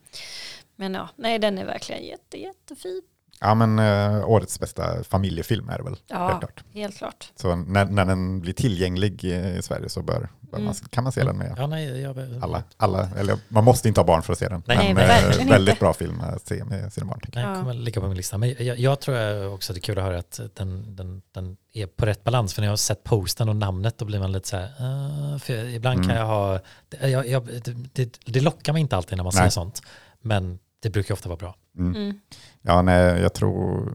[0.77, 3.03] Men ja, nej den är verkligen jätte, jättefin.
[3.41, 6.29] Ja men eh, årets bästa familjefilm är det väl, Ja.
[6.29, 6.65] helt klart.
[6.73, 7.33] Helt klart.
[7.37, 10.65] Så när, när den blir tillgänglig i Sverige så bör, bör Mm.
[10.65, 13.09] man, kan man se den med Ja, nej, jag, alla, alla.
[13.17, 14.63] Eller man måste inte ha barn för att se den.
[14.67, 15.81] Nej, men nej, eh, väldigt inte.
[15.81, 17.21] bra film att se med sina barn.
[17.23, 17.35] Jag.
[17.35, 17.61] Nej, Ja.
[17.61, 18.39] kommer ligga på min lista.
[18.39, 21.23] Men jag, jag tror jag också att det är kul att höra att den, den,
[21.33, 22.55] den är på rätt balans.
[22.55, 25.39] För när jag har sett posten och namnet då blir man lite så här, "Ah",
[25.39, 26.17] för jag- ibland kan Mm.
[26.17, 29.41] jag ha, det, jag, jag, det, det, det lockar mig inte alltid när man ser
[29.41, 29.51] Nej.
[29.51, 29.83] sånt.
[30.21, 31.57] Men det brukar ofta vara bra.
[31.79, 31.97] Mm.
[31.97, 32.19] Mm.
[32.63, 33.95] Ja, nej, jag tror...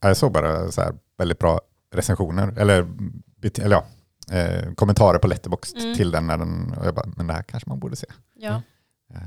[0.00, 1.60] ja, Jag såg bara så här väldigt bra
[1.92, 2.86] recensioner, eller,
[3.58, 3.86] eller ja,
[4.36, 5.94] eh, kommentarer på Letterboxd Mm.
[5.96, 8.06] till den, när den och jag bara, men det här kanske man borde se.
[8.34, 8.62] Ja.
[9.14, 9.18] Eh,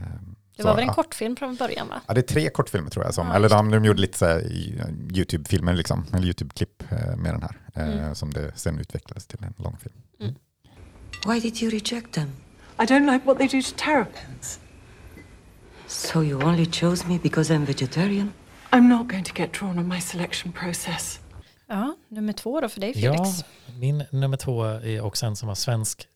[0.55, 0.93] Det så, var väl en ja.
[0.93, 2.01] kortfilm från början va?
[2.07, 4.39] Ja, det är tre kortfilmer tror jag, som, Ja, eller de, de gjorde lite så
[4.39, 4.81] i-
[5.13, 8.15] YouTube-filmer, liksom, eller YouTube-klipp eh, med den här, eh, Mm.
[8.15, 9.95] som det sen utvecklades till en långfilm.
[11.27, 12.29] Why did you reject them?
[12.79, 14.59] I don't like what they do to terrapins.
[15.93, 18.33] So you only chose me because I'm vegetarian?
[18.71, 21.19] I'm not going to get drawn on my selection process.
[21.67, 23.43] Ja, nummer två då för dig Ja, Felix.
[23.79, 26.07] min nummer två är också en som har svensk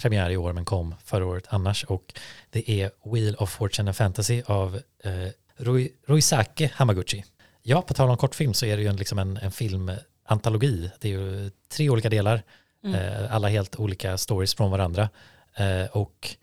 [0.00, 2.14] premiär i år men kom förra året annars och
[2.50, 5.12] det är Wheel of Fortune and Fantasy av eh,
[5.56, 7.24] Rui, Ruisake Hamaguchi.
[7.62, 10.90] Ja, på tal om kortfilm så är det ju en, liksom en, en filmantologi.
[11.00, 12.42] Det är ju tre olika delar,
[12.84, 12.94] Mm.
[12.94, 15.08] eh, alla helt olika stories från varandra.
[15.56, 16.36] Eh, och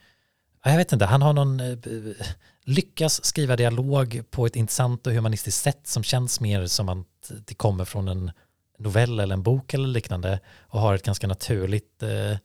[0.63, 1.78] ja, jag vet inte, han har någon, eh,
[2.66, 7.53] lyckas skriva dialog på ett intressant och humanistiskt sätt som känns mer som att det
[7.53, 8.32] kommer från en
[8.78, 12.38] novell eller en bok eller liknande och har ett ganska naturligt eh,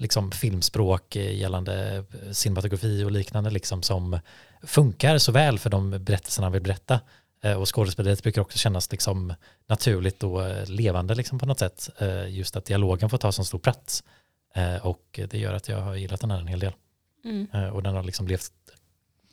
[0.00, 4.18] liksom filmspråk gällande eh, cinematografi och liknande liksom som
[4.62, 7.00] funkar så väl för de berättelserna han vill berätta.
[7.42, 9.34] Eh, och skådespeleriet brukar också kännas liksom
[9.66, 11.90] naturligt och eh, levande liksom på något sätt.
[12.28, 14.04] Just att dialogen får ta så stor plats.
[14.82, 16.72] Och det gör att jag har gillat den här en hel del.
[17.24, 17.72] Mm.
[17.72, 18.52] Och den har liksom levt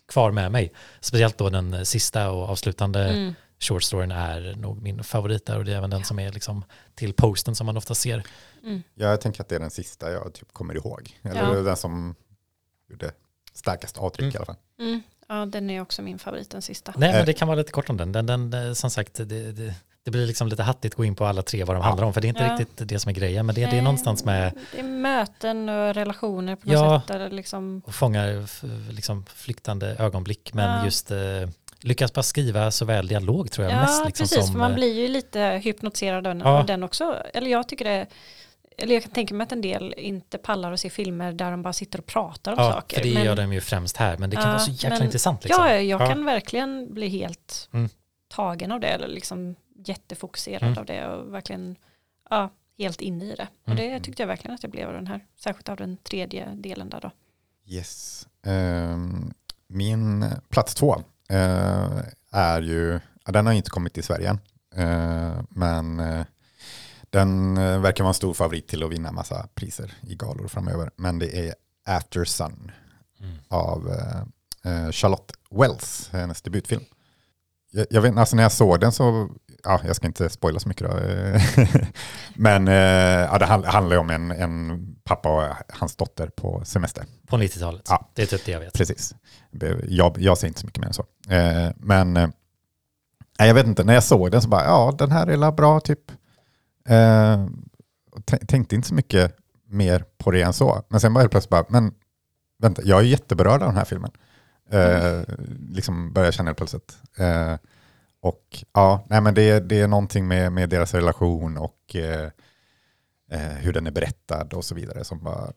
[0.07, 0.73] kvar med mig.
[0.99, 3.33] Speciellt då den eh, sista och avslutande Mm.
[3.59, 6.63] short storyn är nog min favorit där och det är även den som är liksom
[6.95, 8.23] till posten som man ofta ser.
[8.63, 8.83] Mm.
[8.93, 11.19] Ja, jag tänker att det är den sista jag typ kommer ihåg.
[11.21, 11.61] Eller Ja.
[11.61, 12.15] den som
[12.89, 13.11] gjorde
[13.53, 14.33] starkast avtryck Mm.
[14.33, 14.55] i alla fall.
[14.79, 15.01] Mm.
[15.27, 16.93] Ja, den är också min favorit, den sista.
[16.97, 17.15] Nej, Eh.
[17.15, 18.11] men det kan vara lite kort om den.
[18.11, 19.73] den, den eh, som sagt, det, det,
[20.05, 21.83] det blir liksom lite hattigt att gå in på alla tre vad de Ja.
[21.87, 22.57] handlar om, för det är inte Ja.
[22.59, 25.93] riktigt det som är grejen, men det, det är någonstans med Det är möten och
[25.93, 27.01] relationer på något Ja.
[27.01, 27.09] sätt.
[27.15, 30.85] Eller liksom, att fånga f- liksom flyktande ögonblick, men Ja.
[30.85, 31.17] just eh,
[31.79, 34.05] lyckas bara skriva såväl dialog tror jag ja, mest.
[34.05, 34.45] Liksom, precis.
[34.45, 36.59] som, för man eh, blir ju lite hypnotiserad av den, Ja.
[36.59, 37.15] av den också.
[37.33, 38.05] Eller jag tycker det,
[38.77, 41.61] eller jag kan tänka mig att en del inte pallar att se filmer där de
[41.61, 42.97] bara sitter och pratar om ja, saker.
[42.97, 44.89] för det men- gör de ju främst här, men det kan Ja, vara så jäkla
[44.89, 45.43] men- intressant.
[45.43, 45.65] Liksom.
[45.67, 46.07] Ja, jag Ja.
[46.07, 47.89] kan verkligen bli helt Mm.
[48.33, 48.87] tagen av det.
[48.87, 50.77] Eller liksom jättefokuserad Mm.
[50.77, 51.75] av det och verkligen
[52.29, 53.47] ja, helt inne i det.
[53.63, 53.77] Och Mm.
[53.77, 55.25] det tyckte jag verkligen att jag blev av den här.
[55.35, 57.11] Särskilt av den tredje delen där då.
[57.67, 58.27] Yes.
[58.43, 59.33] Ehm,
[59.67, 60.95] min plats två
[61.29, 61.99] eh,
[62.31, 64.39] är ju, ja, den har inte kommit till Sverige än,
[64.75, 66.25] eh, men eh,
[67.09, 70.91] den verkar vara en stor favorit till att vinna massa priser i galor framöver.
[70.95, 71.55] Men det är
[71.85, 72.71] After Sun
[73.19, 73.35] Mm.
[73.47, 73.89] av
[74.91, 76.83] Charlotte Wells, hennes debutfilm.
[77.71, 79.29] Jag, jag vet, alltså när jag såg den så,
[79.65, 80.99] ja, jag ska inte spoila så mycket då,
[82.35, 82.73] men eh,
[83.31, 87.05] ja, det hand- handlar ju om en, en pappa och hans dotter på semester.
[87.27, 88.09] På 90-talet, Ja.
[88.13, 88.73] det är typ det jag vet.
[88.73, 89.15] Precis.
[89.87, 91.05] Jag, jag ser inte så mycket mer än så.
[91.29, 92.29] Eh, men eh,
[93.39, 95.79] nej, jag vet inte, när jag såg den så bara, ja den här är bra
[95.79, 96.11] typ.
[98.47, 99.35] Tänkte inte så mycket
[99.69, 100.83] mer på det än så.
[100.89, 101.93] Men sen bara helt plötsligt bara, men
[102.59, 104.11] vänta, jag är jätteberörd av den här filmen.
[104.71, 105.21] Eh,
[105.69, 106.97] liksom började jag känna helt plötsligt.
[107.17, 107.53] Eh,
[108.25, 112.29] Och ja, nej men det, det är någonting med, med deras relation och eh,
[113.31, 115.51] eh, hur den är berättad och så vidare som bara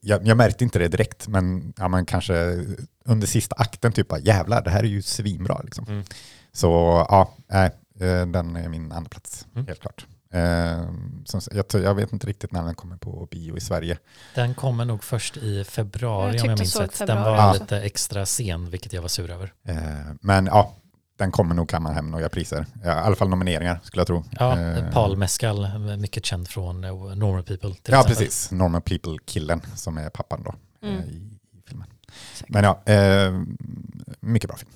[0.00, 2.64] jag, jag märkte inte det direkt, men, ja, men kanske
[3.04, 5.60] under sista akten typ bara, jävlar, det här är ju svinbra.
[5.64, 5.84] Liksom.
[5.88, 6.04] Mm.
[6.52, 6.66] Så
[7.08, 9.66] ja, nej, eh, den är min andra plats Mm.
[9.66, 10.06] helt klart.
[10.30, 10.90] Eh,
[11.24, 13.98] som, jag, jag vet inte riktigt när den kommer på bio i Sverige.
[14.34, 17.06] Den kommer nog först i februari Jag om jag minns rätt.
[17.06, 17.62] Den var också.
[17.62, 19.52] lite extra sen, vilket jag var sur över.
[19.64, 19.76] Eh,
[20.20, 20.74] men ja,
[21.16, 22.66] den kommer nog kamma hem några priser.
[22.84, 24.24] Ja, I alla fall nomineringar skulle jag tro.
[24.38, 27.74] Ja, Eh, Paul Mescal, mycket känd från eh, Normal People.
[27.74, 28.16] Till Ja, exempel.
[28.26, 28.50] precis.
[28.50, 30.54] Normal People-killen som är pappan då
[30.88, 30.98] Mm.
[30.98, 31.16] eh, i,
[31.52, 31.88] i filmen.
[32.48, 33.40] Men ja, eh,
[34.20, 34.70] mycket bra film.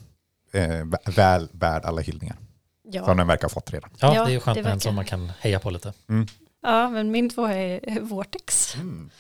[0.53, 2.37] Eh, vä- väl värd alla hyllningar.
[2.83, 3.05] Ja.
[3.05, 3.91] Som den verkar ha fått redan.
[4.01, 5.93] Ja, det är ju skönt med en som man kan heja på lite.
[6.09, 6.27] Mm.
[6.63, 9.11] Ja, men min två är Vortex Mm.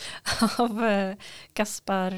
[0.58, 0.82] av
[1.54, 2.10] Gaspar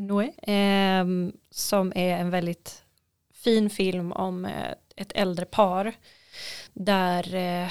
[0.00, 0.32] Noé.
[0.42, 2.83] ehm, som är en väldigt
[3.44, 5.92] fin film om eh, ett äldre par
[6.72, 7.70] där eh,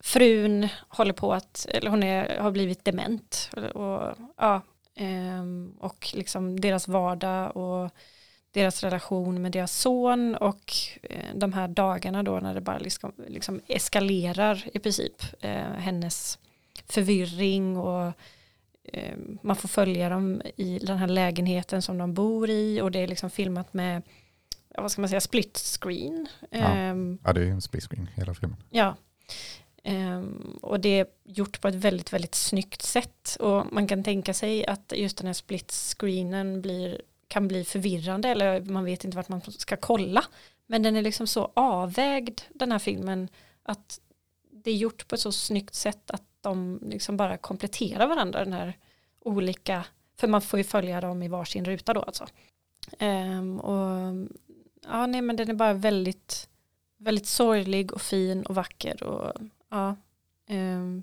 [0.00, 3.50] frun håller på att, eller hon är, har blivit dement.
[3.74, 4.62] Och, ja,
[4.94, 7.90] ehm, och liksom deras vardag och
[8.50, 13.12] deras relation med deras son och eh, de här dagarna då när det bara liksom,
[13.26, 15.22] liksom eskalerar i princip.
[15.76, 16.38] Hennes
[16.86, 18.12] förvirring och
[18.92, 22.98] ehm, man får följa dem i den här lägenheten som de bor i och det
[22.98, 24.02] är liksom filmat med
[24.76, 26.28] vad ska man säga, split screen.
[26.50, 26.58] Ja.
[26.58, 28.56] Ehm, Ja, det är ju en split screen hela filmen.
[28.70, 28.96] Ja.
[29.84, 33.36] Ehm, och det är gjort på ett väldigt, väldigt snyggt sätt.
[33.40, 38.28] Och man kan tänka sig att just den här split screenen blir, kan bli förvirrande
[38.28, 40.24] eller man vet inte vart man ska kolla.
[40.66, 43.28] Men den är liksom så avvägd den här filmen
[43.62, 44.00] att
[44.50, 48.52] det är gjort på ett så snyggt sätt att de liksom bara kompletterar varandra den
[48.52, 48.78] här
[49.20, 49.84] olika,
[50.16, 52.26] för man får ju följa dem i varsin ruta då alltså.
[52.98, 54.12] Ehm, och
[54.86, 56.48] ja, nej men den är bara väldigt
[56.98, 59.32] väldigt sorglig och fin och vacker och
[59.70, 59.96] ja.
[60.48, 61.02] ehm,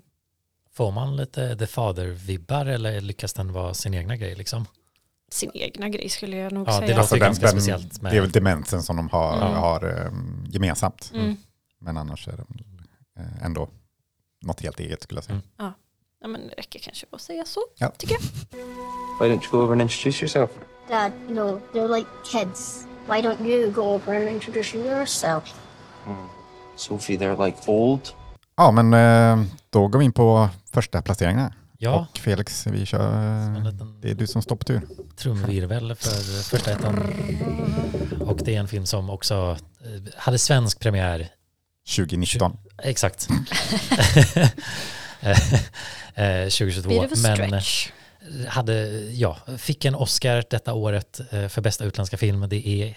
[0.72, 4.66] Får man lite The Father-vibbar eller lyckas den vara sin egna grej liksom?
[5.32, 6.88] sin egna grej skulle jag nog Ja, det säga.
[6.88, 9.52] låter Alltså den, ganska den, speciellt med- Det är väl demensen som de har, Mm.
[9.54, 11.10] har um, gemensamt.
[11.14, 11.36] Mm.
[11.78, 12.46] Men annars är den
[13.18, 13.68] eh, ändå
[14.42, 15.40] något helt eget skulle jag säga.
[15.58, 15.72] Mm.
[16.20, 17.88] Ja, men det räcker kanske att säga så, Ja.
[17.90, 18.22] tycker jag.
[19.20, 20.50] Why don't you go over and introduce yourself?
[20.88, 22.86] Dad, you know, they're like kids.
[23.10, 25.54] Why don't you go over and introduce yourself?
[26.76, 28.00] Sophie, they're like old.
[28.56, 31.54] Ja, men eh, då går vi in på första placeringarna.
[31.78, 33.00] Ja, Och Felix, vi kör,
[33.56, 34.80] eh, det är du som står på tur.
[35.16, 37.12] trumvirvel för första ettan.
[38.20, 41.28] Och det är en film som också eh, hade svensk premiär
[41.96, 42.56] 2019.
[42.82, 43.28] Exakt.
[46.14, 46.88] Eh, 2022.
[46.88, 47.90] Bit of a Men stretch.
[48.48, 52.46] Hade, ja, fick en Oscar detta året eh, för bästa utländska film.
[52.48, 52.94] Det är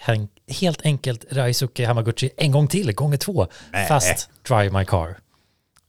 [0.52, 3.46] helt enkelt Raisuke Hamaguchi en gång till, gånger två.
[3.72, 3.88] Nej.
[3.88, 5.18] Fast Drive My Car.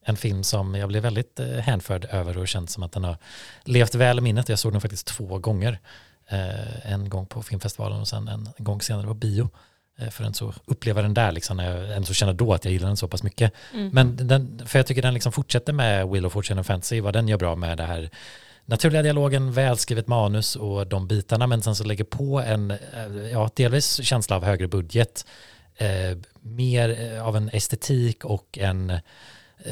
[0.05, 3.17] En film som jag blev väldigt eh, hänförd över och känt som att den har
[3.63, 4.49] levt väl i minnet.
[4.49, 5.79] Jag såg den faktiskt två gånger.
[6.29, 9.49] Eh, en gång på filmfestivalen och sen en gång senare på bio.
[10.11, 12.87] För att så uppleva den där, liksom, när jag ändå känner då att jag gillar
[12.87, 13.53] den så pass mycket.
[13.73, 13.89] Mm.
[13.93, 17.13] Men den, för jag tycker den liksom fortsätter med Wheel of Fortune and Fantasy, vad
[17.13, 18.09] den gör bra med det här
[18.65, 22.77] naturliga dialogen, välskrivet manus och de bitarna, men sen så lägger på en, eh,
[23.31, 25.25] ja, delvis känsla av högre budget,
[25.75, 28.99] eh, mer eh, av en estetik och en eh,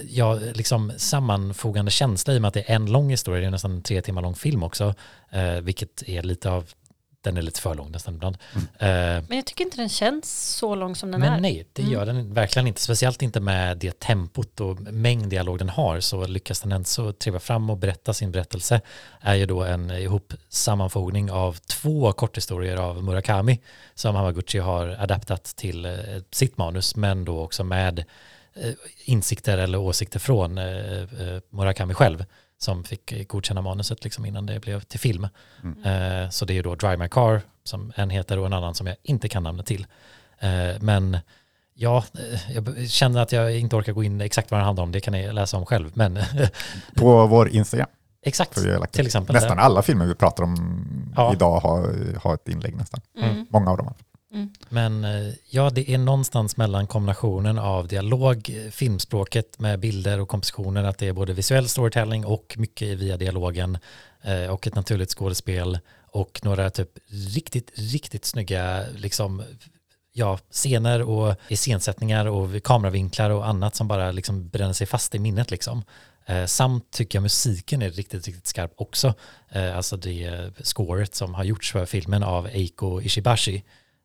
[0.10, 3.52] ja, liksom sammanfogande känsla i och med att det är en lång historia, det är
[3.52, 4.96] nästan en tre timmar lång film också,
[5.32, 6.70] eh, vilket är lite av,
[7.24, 8.38] den är lite för lång nästan ibland.
[8.56, 11.40] Eh, Men jag tycker inte den känns så lång som den men är.
[11.40, 11.94] nej, det Mm.
[11.94, 12.82] gör den verkligen inte.
[12.82, 17.14] Speciellt inte med det tempot och mängd dialog den har så lyckas den ändå så
[17.14, 18.82] treva fram och berätta sin berättelse.
[19.22, 23.60] Är ju då en ihop sammanfogning av två korthistorier av Murakami
[23.96, 25.92] som Hamaguchi har adaptat till eh,
[26.32, 28.00] sitt manus men då också med
[28.56, 28.72] eh,
[29.06, 30.66] insikter eller åsikter från eh,
[31.02, 32.26] eh, Murakami själv
[32.64, 35.24] som fick godkänna manuset liksom innan det blev till film.
[35.86, 38.76] Eh, Så det är ju då Drive My Car som en heter och en annan
[38.76, 39.86] som jag inte kan namnet till.
[40.40, 40.50] Eh,
[40.82, 41.18] Men
[41.74, 44.92] ja, eh, jag känner att jag inte orkar gå in exakt vad den handlar om,
[44.92, 45.92] det kan ni läsa om själv.
[45.94, 46.20] Men
[46.96, 47.88] På vår Instagram.
[48.26, 48.54] exakt,
[48.92, 49.34] till exempel.
[49.36, 50.86] nästan alla filmer vi pratar om
[51.16, 51.34] Ja.
[51.34, 51.94] idag har,
[52.24, 53.02] har ett inlägg nästan.
[53.22, 53.46] Mm.
[53.50, 53.94] Många av dem.
[54.34, 54.50] Mm.
[54.70, 60.84] Men eh, ja, det är någonstans mellan kombinationen av dialog, filmspråket med bilder och kompositioner,
[60.84, 63.78] att det är både visuell storytelling och mycket via dialogen
[64.22, 66.90] eh, och ett naturligt skådespel och några typ
[67.36, 69.44] riktigt, riktigt snygga liksom
[70.14, 75.20] ja, scener och iscensättningar och kameravinklar och annat som bara liksom bränner sig fast i
[75.20, 75.84] minnet liksom.
[76.26, 79.14] Eh, samt tycker jag musiken är riktigt, riktigt skarp också.
[79.50, 83.64] Eh, alltså det scoret som har gjorts för filmen av Eiko Ishibashi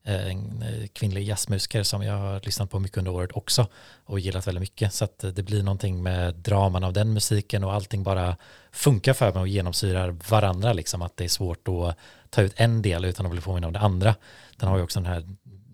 [0.08, 3.66] Eh, en eh, kvinnlig jazzmusiker som jag har lyssnat på mycket under året också
[4.04, 4.94] och gillat väldigt mycket.
[4.94, 8.36] Så att eh, det blir någonting med draman av den musiken och allting bara
[8.72, 10.72] funkar för mig och genomsyrar varandra.
[10.72, 11.96] Liksom att det är svårt att
[12.30, 14.14] ta ut en del utan att bli påminna om det andra.
[14.56, 15.28] Den har ju också den här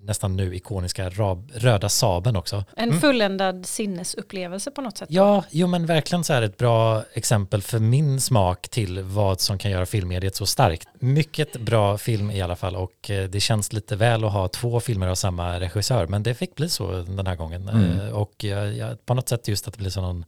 [0.05, 2.65] nästan nu ikoniska rab, röda saben också.
[2.77, 3.01] En Mm.
[3.01, 5.09] fulländad sinnesupplevelse på något sätt.
[5.13, 9.41] Ja, jo men verkligen så är det ett bra exempel för min smak till vad
[9.41, 10.89] som kan göra filmmediet så starkt.
[10.99, 14.81] Mycket bra film i alla fall och eh, det känns lite väl att ha två
[14.81, 17.69] filmer av samma regissör men det fick bli så den här gången.
[17.69, 18.01] Mm.
[18.01, 20.25] Eh, Och jag, på något sätt just att det blir så någon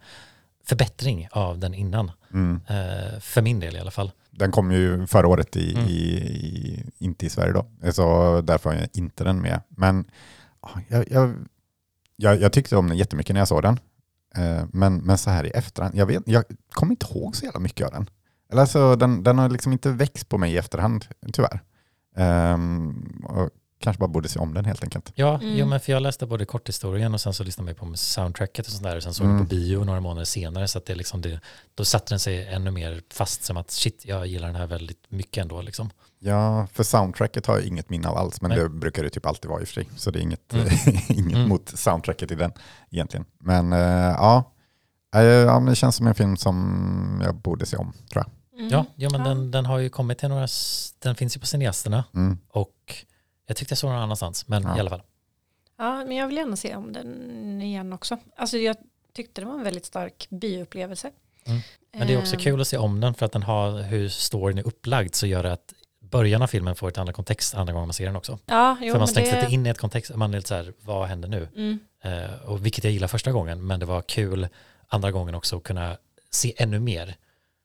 [0.67, 2.11] förbättring av den innan.
[2.33, 2.61] Mm.
[2.69, 4.11] Eh, För min del i alla fall.
[4.39, 5.87] Den kom ju förra året, i, Mm.
[5.89, 7.93] i, i, inte i Sverige då.
[7.93, 9.61] Så därför har jag inte den med.
[9.69, 10.05] Men
[10.63, 11.35] ja, jag, jag,
[12.17, 13.81] jag, jag tyckte om den jättemycket när jag såg den.
[14.37, 17.61] Eh, Men, men så här i efterhand, jag, vet, jag kommer inte ihåg så jävla
[17.61, 18.11] mycket av den.
[18.51, 21.61] Eller alltså, den, den har liksom inte växt på mig i efterhand, tyvärr.
[23.25, 23.51] Och
[23.87, 25.13] kanske bara borde se om den helt enkelt.
[25.15, 25.57] Ja, Mm.
[25.57, 28.73] jo, men för jag läste både korthistorien och sen så lyssnade jag på soundtracket och
[28.73, 29.39] sånt där och sen såg Mm.
[29.39, 31.41] jag på bio några månader senare så att det liksom det,
[31.75, 35.05] då satte den sig ännu mer fast som att shit, jag gillar den här väldigt
[35.09, 35.91] mycket ändå liksom.
[36.19, 38.59] Ja, för soundtracket har jag inget minne av alls, men Nej.
[38.59, 39.89] det brukar det typ alltid vara i och för sig.
[39.97, 40.67] Så det är inget, Mm.
[41.09, 41.49] inget Mm.
[41.49, 42.53] mot soundtracket i den
[42.91, 43.27] egentligen.
[43.41, 43.79] Men eh,
[44.19, 44.53] ja,
[45.17, 48.61] Eh, ja det känns som en film som jag borde se om, tror jag.
[48.61, 48.73] Mm.
[48.73, 49.29] Ja, jo, men Ja.
[49.29, 50.49] Den, den har ju kommit till några,
[51.03, 52.39] den finns ju på cineasterna Mm.
[52.51, 52.71] och
[53.47, 54.77] jag tyckte jag såg någon annanstans, men Ja.
[54.77, 55.03] i alla fall.
[55.79, 58.19] Ja, men jag vill gärna se om den igen också.
[58.37, 58.77] Alltså jag
[59.13, 61.11] tyckte det var en väldigt stark bioupplevelse.
[61.47, 61.61] Mm.
[61.93, 64.09] Men det är också Ehm, kul att se om den för att den har hur
[64.09, 67.73] storyn är upplagd så gör det att början av filmen får ett annat kontext andra
[67.73, 68.39] gången man ser den också.
[68.47, 69.41] Ja, jo, för man stängs det...
[69.41, 71.49] lite in i ett kontext, man är lite så här, vad händer nu?
[71.57, 71.79] Mm.
[72.03, 74.49] Eh, och vilket jag gillar första gången, men det var kul
[74.89, 75.97] andra gången också att kunna
[76.31, 77.17] se ännu mer.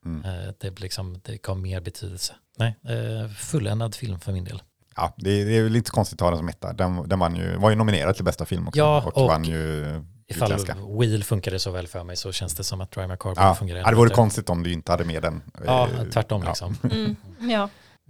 [0.06, 0.26] Mm.
[0.26, 2.36] Eh, det, blir liksom, det gav mer betydelse.
[2.58, 4.62] Nej, eh, fulländad film för min del.
[4.96, 6.74] Ja, det, är- det är lite konstigt att ha den som etta.
[6.74, 8.80] Den, den vann ju, var ju nominerad till bästa film också.
[8.80, 9.82] Ja, och, och vann ju
[10.28, 10.76] Ifall utländska.
[11.00, 13.42] Wheel funkade så väl för mig så känns det som att Drive My Car borde
[13.42, 14.16] Ja, fungera ja, det vore bättre.
[14.16, 15.42] konstigt om du inte hade med den.
[15.66, 16.50] Ja, Eh, tvärtom ja.
[16.50, 16.78] liksom.
[16.92, 17.16] Mm.
[17.52, 17.64] Ja.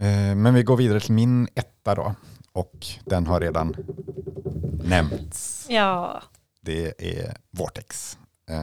[0.06, 2.16] Eh, Men vi går vidare till min etta då.
[2.54, 3.76] Och den har redan
[4.84, 5.66] nämnts.
[5.70, 6.22] ja.
[6.62, 8.18] Det är Vortex.
[8.50, 8.58] Eh,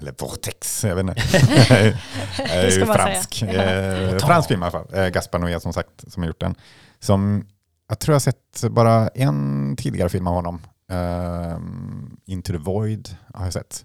[0.00, 1.22] eller Vortex, jag vet inte.
[2.36, 3.34] Det ska fransk.
[3.34, 4.10] säga.
[4.10, 4.86] Eh, fransk film i alla fall.
[4.94, 6.54] Eh, Gaspar Noé som sagt som har gjort den.
[7.02, 7.46] Som
[7.88, 10.60] jag tror jag sett bara en tidigare film av honom.
[10.90, 11.58] Eh,
[12.24, 13.84] Into the Void har jag sett.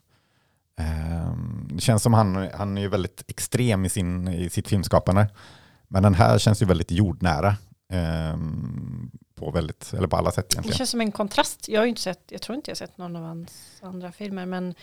[0.80, 1.34] Eh,
[1.70, 5.30] det känns som han, han är ju väldigt extrem i, sin, i sitt filmskapande.
[5.88, 7.48] Men den här känns ju väldigt jordnära.
[7.94, 8.38] Eh,
[9.36, 10.78] på, väldigt, eller på alla sätt Det egentligen.
[10.78, 11.68] känns som en kontrast.
[11.70, 13.52] Jag har inte sett, jag tror inte jag sett någon av hans
[13.82, 14.76] andra filmer, men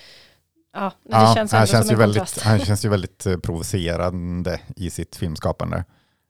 [0.75, 2.47] ja, det Ja, känns han, ändå känns som ju en väldigt, kontrast.
[2.47, 5.85] han känns ju väldigt eh, provocerande i sitt filmskapande.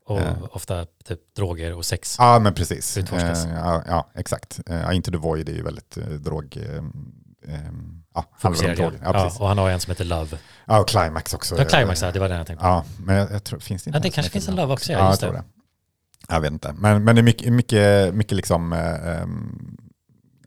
[0.06, 0.34] Och Eh.
[0.50, 2.16] ofta typ droger och sex.
[2.18, 2.96] Ja, men precis.
[2.98, 3.44] Utforskas.
[3.46, 4.60] Eh, ja, ja, exakt.
[4.70, 6.56] Uh, ja, Into the Void är ju väldigt uh, drog...
[6.56, 6.80] eh, eh, ja,
[7.50, 8.98] handlar om Fokuserad, droger.
[9.02, 9.10] ja.
[9.12, 10.38] Ja, Ja, och han har en som heter Love.
[10.66, 11.58] Ja, och Climax också.
[11.58, 12.68] Ja, Climax, ja, det var den jag tänkte på.
[12.68, 14.92] Ja, men jag, jag tror, finns det inte Ja, det kanske finns en Love också,
[14.92, 15.38] ja, Ja, jag just tror det.
[15.38, 15.44] det.
[16.34, 16.72] Jag vet inte.
[16.72, 19.76] Men, men det är mycket, mycket, mycket liksom, eh, ehm,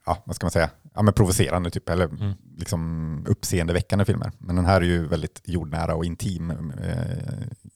[0.06, 2.34] ja, vad ska man säga, ja, men provocerande typ, eller Mm.
[2.58, 4.32] liksom uppseendeväckande filmer.
[4.38, 6.50] Men den här är ju väldigt jordnära och intim
[6.84, 6.98] eh,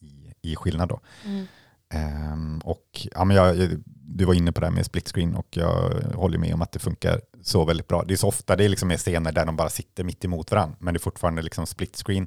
[0.00, 1.00] i, i skillnad då.
[1.24, 1.46] Mm.
[1.92, 5.46] Ehm, och ja, men jag, du var inne på det här med split screen och
[5.50, 8.02] jag håller med om att det funkar så väldigt bra.
[8.02, 10.50] Det är så ofta det är liksom är scener där de bara sitter mitt emot
[10.50, 12.26] varandra, men det är fortfarande liksom split screen.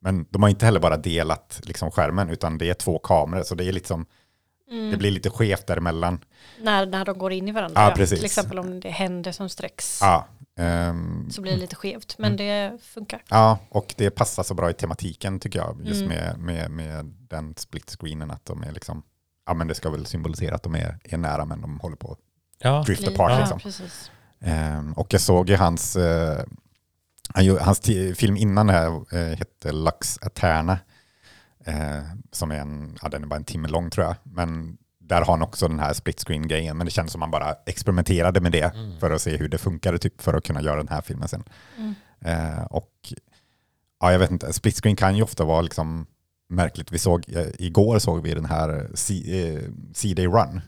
[0.00, 3.54] Men de har inte heller bara delat liksom skärmen, utan det är två kameror, så
[3.54, 4.06] det är liksom,
[4.70, 4.90] Mm.
[4.90, 6.20] det blir lite skevt däremellan.
[6.60, 7.82] när, när de går in i varandra.
[7.88, 8.18] Ja, precis.
[8.18, 10.26] Till exempel om det händer som sträcks Ja,
[10.56, 12.14] ehm, så blir det lite skevt.
[12.18, 13.22] Men det funkar.
[13.28, 16.08] ja, och det passar så bra i tematiken tycker jag, just Mm.
[16.08, 19.02] med, med, med den split screenen, att de är liksom,
[19.46, 22.12] ja men det ska väl symbolisera att de är, är nära, men de håller på
[22.12, 22.18] att
[22.58, 23.58] Ja, drift apart ja, liksom.
[23.58, 24.10] precis.
[24.40, 25.96] Ehm, och jag såg ju hans,
[27.34, 27.80] han, gjo- hans
[28.18, 30.78] film innan det här eh, hette Lux Aterna.
[31.66, 32.02] Eh,
[32.32, 34.14] som är en, ja den är bara en timme lång tror jag.
[34.22, 34.76] Men
[35.06, 36.76] där har han också den här split screen grejen.
[36.76, 38.98] Men det känns som man bara experimenterade med det Mm.
[39.00, 41.44] för att se hur det funkade typ för att kunna göra den här filmen sen.
[41.78, 41.94] Mm.
[42.20, 42.90] Eh, och
[44.00, 46.06] ja, jag vet inte, split screen kan ju ofta vara liksom
[46.48, 46.92] märkligt.
[46.92, 49.62] Vi såg, eh, igår såg vi den här See, eh,
[49.94, 50.60] See They Run.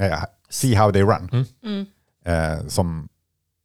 [0.00, 1.28] Eh, See How They Run.
[1.32, 1.44] Mm.
[1.64, 1.86] Mm.
[2.24, 3.08] Eh, som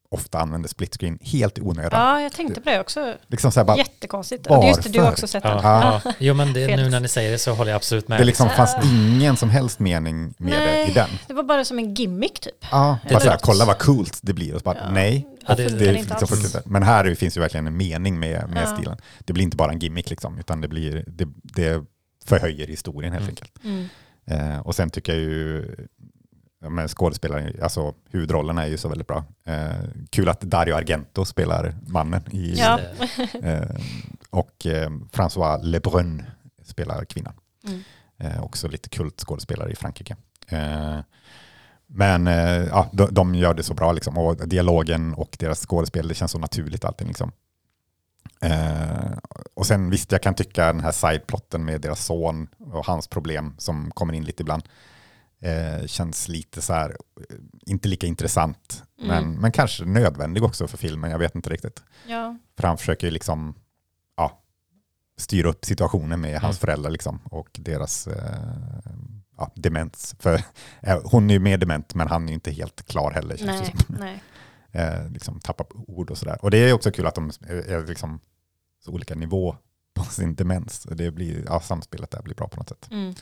[0.09, 2.01] ofta använder split screen helt i onödan.
[2.01, 3.13] Ja, jag tänkte på det också.
[3.27, 4.45] Liksom så här bara, Jättekonstigt.
[4.49, 5.57] Ja, det är just det, du har också sett den.
[5.63, 6.13] Ja, ja.
[6.19, 8.19] Jo men det, nu när ni säger det så håller jag absolut med.
[8.19, 10.89] det liksom fanns ingen som helst mening med det Nej.
[10.89, 11.09] i den.
[11.27, 12.53] Det var bara som en gimmick typ.
[12.71, 14.53] Ja, Det bara så här, kolla vad coolt det blir.
[14.53, 14.91] Och så bara, Ja.
[14.91, 16.61] nej, Ja, det- det, det inte liksom.
[16.65, 18.75] Men här finns ju verkligen en mening med, med Ja.
[18.75, 18.97] stilen.
[19.19, 21.83] Det blir inte bara en gimmick, liksom, utan det, blir, det, det
[22.25, 23.31] förhöjer historien helt Mm.
[23.31, 23.63] enkelt.
[23.63, 23.87] Mm.
[24.53, 25.95] Eh, och sen tycker jag ju ja,
[26.59, 29.23] men skådespelare, alltså huvudrollerna är ju så väldigt bra.
[29.45, 29.71] Eh,
[30.09, 32.79] kul att Dario Argento spelar mannen i, Ja.
[33.43, 33.69] eh,
[34.29, 36.23] och eh, François Lebrun
[36.63, 37.33] spelar kvinnan.
[37.67, 37.81] Mm.
[38.17, 40.15] Eh, också lite kultskådespelare i Frankrike.
[40.47, 40.99] Eh,
[41.87, 44.17] men eh, ja, de, de gör det så bra liksom.
[44.17, 47.07] och dialogen och deras skådespel, det känns så naturligt allting.
[47.07, 47.31] Liksom.
[48.41, 49.17] Eh,
[49.53, 53.55] och sen visst, jag kan tycka den här sideplotten med deras son och hans problem
[53.57, 54.63] som kommer in lite ibland
[55.41, 57.35] eh, känns lite så här, eh,
[57.65, 59.07] inte lika intressant, Mm.
[59.09, 61.83] men, men kanske nödvändig också för filmen, jag vet inte riktigt.
[62.07, 62.37] Ja.
[62.59, 63.55] För han försöker ju liksom
[64.17, 64.41] ja,
[65.17, 66.59] styra upp situationen med hans Mm.
[66.59, 68.39] föräldrar liksom, och deras eh,
[69.37, 70.15] ja, demens.
[70.19, 70.41] För
[70.81, 73.37] eh, hon är ju mer dement, men han är ju inte helt klar heller.
[73.45, 74.23] Nej, nej.
[74.71, 76.37] eh, liksom tappar ord och sådär.
[76.41, 78.19] Och det är också kul att de är, är liksom
[78.85, 79.55] så olika nivå
[79.93, 80.87] på sin demens.
[80.91, 82.87] Det blir, ja, samspelet där blir bra på något sätt.
[82.91, 83.13] Mm.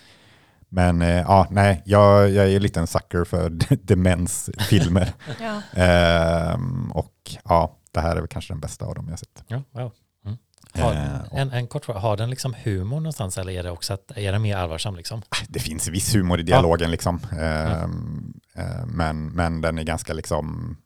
[0.69, 3.49] Men eh, ja, nej, jag, jag är lite en sucker för
[3.85, 5.13] demensfilmer.
[5.41, 5.61] Ja.
[5.81, 7.13] Ehm, och
[7.43, 9.43] ja, det här är väl kanske den bästa av dem jag sett.
[9.47, 9.91] Ja, wow.
[10.25, 10.37] Mm.
[10.73, 13.71] Har, Eh, och- en, en kort fråga, har den liksom humor någonstans eller är det
[13.71, 15.21] också att, är den mer allvarsam liksom?
[15.47, 17.19] Det finns viss humor i dialogen liksom.
[17.39, 20.77] Ehm, eh, men, men den är ganska liksom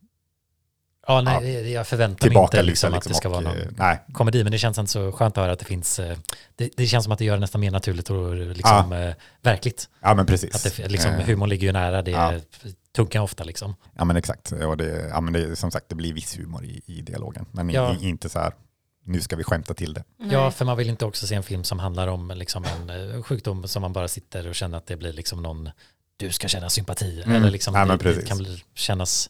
[1.10, 3.68] Ja, nej, jag förväntar mig inte liksom, liksom, att det ska och, vara någon eh,
[3.78, 6.18] Nej, komedi, men det känns inte så skönt att höra att det finns, eh,
[6.56, 9.90] det, det känns som att det gör det nästan mer naturligt och liksom eh, verkligt.
[10.02, 10.56] ja men precis.
[10.56, 12.34] Att det, liksom, Eh, humorn ligger ju nära det ja.
[12.96, 13.76] tunga ofta liksom.
[13.98, 14.52] Ja men exakt.
[14.52, 17.46] Och det, ja, men det, som sagt, det blir viss humor i, i dialogen.
[17.52, 17.96] Men Ja.
[18.02, 18.54] i, inte så här,
[19.06, 20.04] nu ska vi skämta till det.
[20.32, 23.68] Ja, för man vill inte också se en film som handlar om liksom en sjukdom
[23.68, 25.70] som man bara sitter och känner att det blir liksom någon,
[26.18, 27.22] du ska känna sympati.
[27.22, 27.36] Mm.
[27.36, 29.30] Eller liksom Ja, det, det kan bli, kännas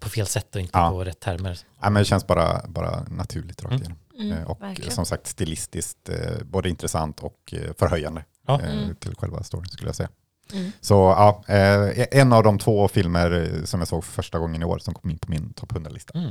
[0.00, 0.90] på fel sätt och inte Ja.
[0.90, 1.58] på rätt termer.
[1.80, 3.82] Ja, men det känns bara, bara naturligt rakt Mm.
[3.82, 3.98] igenom.
[4.18, 4.90] Mm, Eh, och verkligen.
[4.92, 8.60] som sagt stilistiskt eh, både intressant och eh, förhöjande Ja.
[8.60, 8.94] eh, Mm.
[8.96, 10.08] till själva storyn skulle jag säga.
[10.52, 10.72] Mm.
[10.80, 14.62] Så ja, eh, en av de två filmer eh, som jag såg för första gången
[14.62, 16.18] i år som kom in på min topp 100-lista.
[16.18, 16.30] Mm.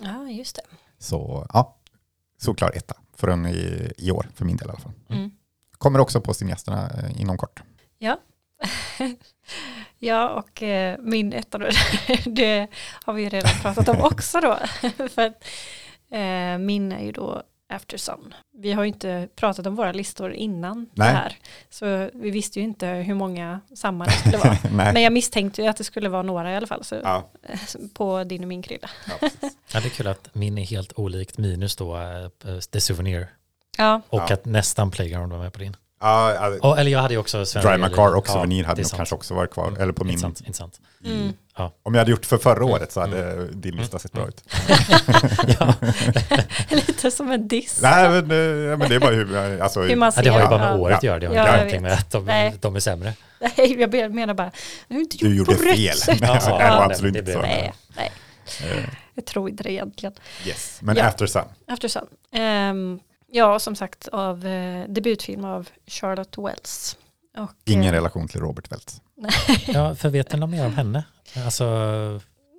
[0.00, 0.62] Ja, just det.
[0.98, 1.76] Så ja,
[2.40, 4.92] såklart etta för en i, i år, för min del i alla fall.
[5.08, 5.30] Mm.
[5.78, 7.62] Kommer också på cineasterna eh, inom kort.
[7.98, 8.16] Ja.
[9.98, 11.68] ja, och eh, min etta då,
[12.24, 12.66] det
[13.04, 14.58] har vi ju redan pratat om också då.
[15.08, 15.44] För att,
[16.10, 17.42] eh, min är ju då
[17.72, 18.34] After Sun.
[18.58, 21.08] Vi har ju inte pratat om våra listor innan Nej.
[21.08, 21.36] det här.
[21.70, 24.56] Så vi visste ju inte hur många samma det skulle vara.
[24.92, 26.84] Men jag misstänkte ju att det skulle vara några i alla fall.
[26.84, 27.30] Så, Ja.
[27.94, 28.90] På din och min krydda.
[29.20, 29.28] Ja,
[29.72, 33.26] Ja, det är kul att min är helt olikt minus då eh, The Souvenir
[33.78, 34.34] Ja, och Ja.
[34.34, 35.76] att nästan Playground var med på din.
[36.00, 38.62] Ja, ja, Ja, eller jag hade ju också Sven Drive My Car och ja, Souvenir
[38.62, 39.72] det hade nog kanske också varit kvar.
[39.80, 40.80] Eller på min, Intressant, intressant.
[41.04, 41.32] mm.
[41.56, 41.72] Ja.
[41.82, 44.28] om jag hade gjort för förra året så hade din lista sett bra Mm.
[44.28, 44.44] ut.
[45.60, 45.74] ja.
[46.76, 47.78] lite som en diss.
[47.82, 50.30] Nej, men, eh, ja, men det är bara hur, alltså, Hur man Ja, ser det
[50.30, 50.50] har ju Ja.
[50.50, 51.10] bara med året att Ja.
[51.10, 52.54] göra, det har Ja, inte någonting med att de, Nej.
[52.60, 53.12] de är sämre.
[53.56, 54.50] Nej, jag menar bara,
[54.88, 55.96] nu har inte du gjort gjorde på rätt fel.
[55.96, 56.20] sätt.
[56.20, 57.40] Nej, Ja, det var ja, absolut det inte så.
[57.40, 58.12] Nej, nej,
[58.64, 58.84] Eh,
[59.14, 60.12] jag tror inte det egentligen.
[60.46, 60.78] Yes.
[60.82, 61.04] Men Ja.
[61.04, 61.42] After Sun.
[61.68, 62.06] After Sun.
[62.32, 63.00] Ehm,
[63.32, 66.98] ja, som sagt av eh, debutfilm av Charlotte Wells.
[67.38, 69.02] Och, Ingen eh, relation till Robert Welts.
[69.66, 71.04] Ja, för vet du något mer om henne?
[71.44, 71.64] Alltså,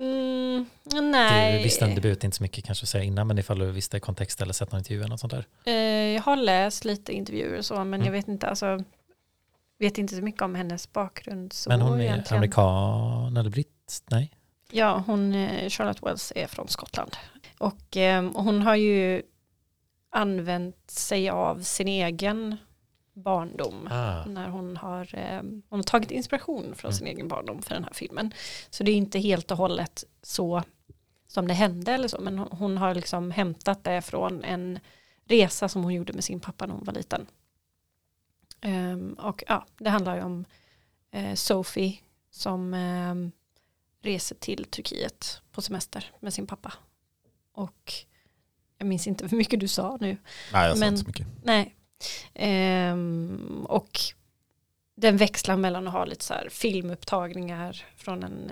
[0.02, 3.60] Mm, du nej, visste en debut, inte så mycket kanske att säga innan, men ifall
[3.60, 5.46] du visste kontext eller sett någon intervju eller något sånt där.
[5.66, 5.74] eh,
[6.16, 8.06] jag har läst lite intervjuer och så, men Mm.
[8.06, 8.84] jag vet inte, alltså,
[9.80, 11.54] vet inte så mycket om hennes bakgrund.
[11.54, 12.38] Så men hon är egentligen.
[12.38, 14.04] amerikan eller britt?
[14.12, 14.32] Nej?
[14.72, 17.18] Ja, hon, eh, Charlotte Wells är från Skottland.
[17.58, 19.22] Och eh, hon har ju
[20.10, 22.58] använt sig av sin egen
[23.14, 23.88] barndom.
[23.92, 24.26] Ah.
[24.26, 26.98] När hon har, eh, hon har tagit inspiration från Mm.
[26.98, 28.34] sin egen barndom för den här filmen.
[28.70, 30.64] Så det är inte helt och hållet så
[31.28, 32.22] som det hände eller så.
[32.22, 34.80] Men hon, har liksom hämtat det från en
[35.26, 37.28] resa som hon gjorde med sin pappa när hon var liten.
[38.62, 40.46] Ehm, och ja, det handlar ju om
[41.12, 42.00] eh, Sophie
[42.32, 43.32] som ehm,
[44.02, 46.74] reser till Turkiet på semester med sin pappa.
[47.52, 47.94] Och
[48.80, 50.18] jag minns inte hur mycket du sa nu.
[50.54, 51.28] Nej, jag sa Men- inte så mycket.
[51.44, 51.76] Nej.
[52.34, 54.00] Ehm, och
[54.96, 58.50] den växlar mellan att ha lite så här filmupptagningar från en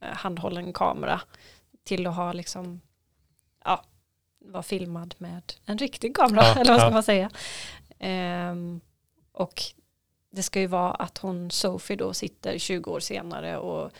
[0.00, 1.20] eh, handhållen kamera
[1.84, 2.80] till att ha liksom,
[3.64, 3.84] ja,
[4.38, 6.94] vara filmad med en riktig kamera, Ja, eller vad ska ja.
[6.94, 7.30] man säga.
[7.98, 8.80] Ehm,
[9.32, 9.62] och
[10.30, 13.90] det ska ju vara att hon, Sophie då, sitter 20 år senare och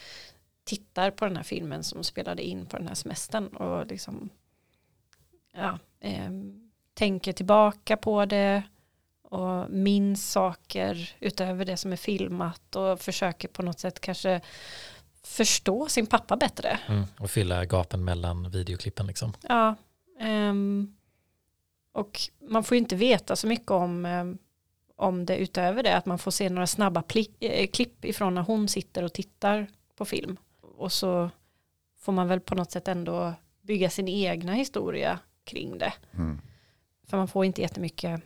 [0.65, 4.29] tittar på den här filmen som spelade in på den här semestern och liksom,
[5.57, 8.63] ja, ehm, tänker tillbaka på det
[9.23, 14.41] och minns saker utöver det som är filmat och försöker på något sätt kanske
[15.23, 16.79] förstå sin pappa bättre.
[16.89, 17.05] Mm.
[17.19, 19.33] Och fylla gapen mellan videoklippen liksom.
[19.49, 19.75] Ja,
[20.21, 20.97] ehm,
[21.93, 24.39] och man får ju inte veta så mycket om, ehm,
[24.97, 27.03] om det utöver det, att man får se några snabba
[27.41, 30.37] eh, klipp ifrån när hon sitter och tittar på film.
[30.61, 31.31] Och så
[31.99, 35.93] får man väl på något sätt ändå bygga sin egna historia kring det.
[36.15, 36.41] Mm.
[37.07, 38.21] För man får inte jättemycket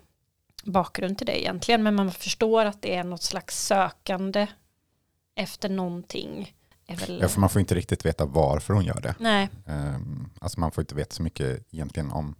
[0.64, 4.47] bakgrund till det egentligen, men man förstår att det är något slags sökande
[5.35, 6.55] efter någonting.
[6.89, 9.14] Väl, Ja, för man får inte riktigt veta varför hon gör det.
[9.18, 12.35] Nej, Ehm, alltså man får inte veta så mycket egentligen om,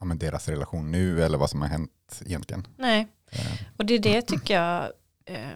[0.00, 2.66] om deras relation nu eller vad som har hänt egentligen.
[2.76, 3.06] nej.
[3.30, 4.92] Ehm, Och det är det tycker jag
[5.24, 5.48] eh,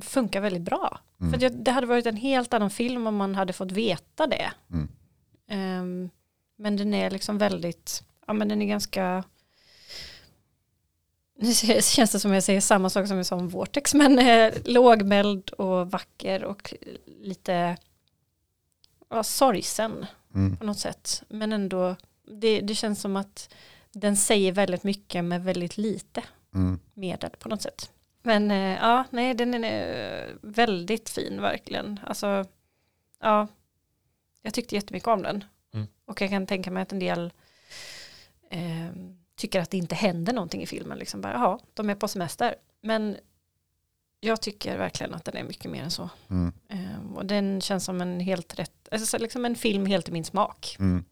[0.00, 1.00] funkar väldigt bra.
[1.20, 1.32] Mm.
[1.40, 4.50] För det hade varit en helt annan film om man hade fått veta det.
[5.50, 6.10] Mm.
[6.60, 9.24] Men den är liksom väldigt, ja men den är ganska,
[11.38, 11.52] nu
[11.82, 15.50] känns det som jag säger samma sak som jag sa om Vortex, men eh, lågmäld
[15.50, 16.74] och vacker och
[17.06, 17.76] lite
[19.08, 20.56] ja, sorgsen Mm.
[20.56, 21.22] på något sätt.
[21.28, 21.96] Men ändå,
[22.40, 23.54] det, det känns som att
[23.92, 26.22] den säger väldigt mycket med väldigt lite
[26.54, 26.80] Mm.
[26.94, 27.92] medel på något sätt.
[28.22, 32.00] Men eh, ja, nej, den är eh, väldigt fin verkligen.
[32.06, 32.44] Alltså,
[33.20, 33.46] ja,
[34.42, 35.44] jag tyckte jättemycket om den.
[35.74, 35.86] Mm.
[36.04, 37.32] Och jag kan tänka mig att en del
[38.50, 38.88] eh,
[39.36, 40.98] tycker att det inte händer någonting i filmen.
[40.98, 42.54] Liksom bara, jaha, de är på semester.
[42.82, 43.16] Men
[44.20, 46.10] jag tycker verkligen att den är mycket mer än så.
[46.30, 46.52] Mm.
[46.68, 50.12] Eh, och den känns som en helt rätt, alltså så liksom en film helt i
[50.12, 50.76] min smak.
[50.78, 51.04] Mm.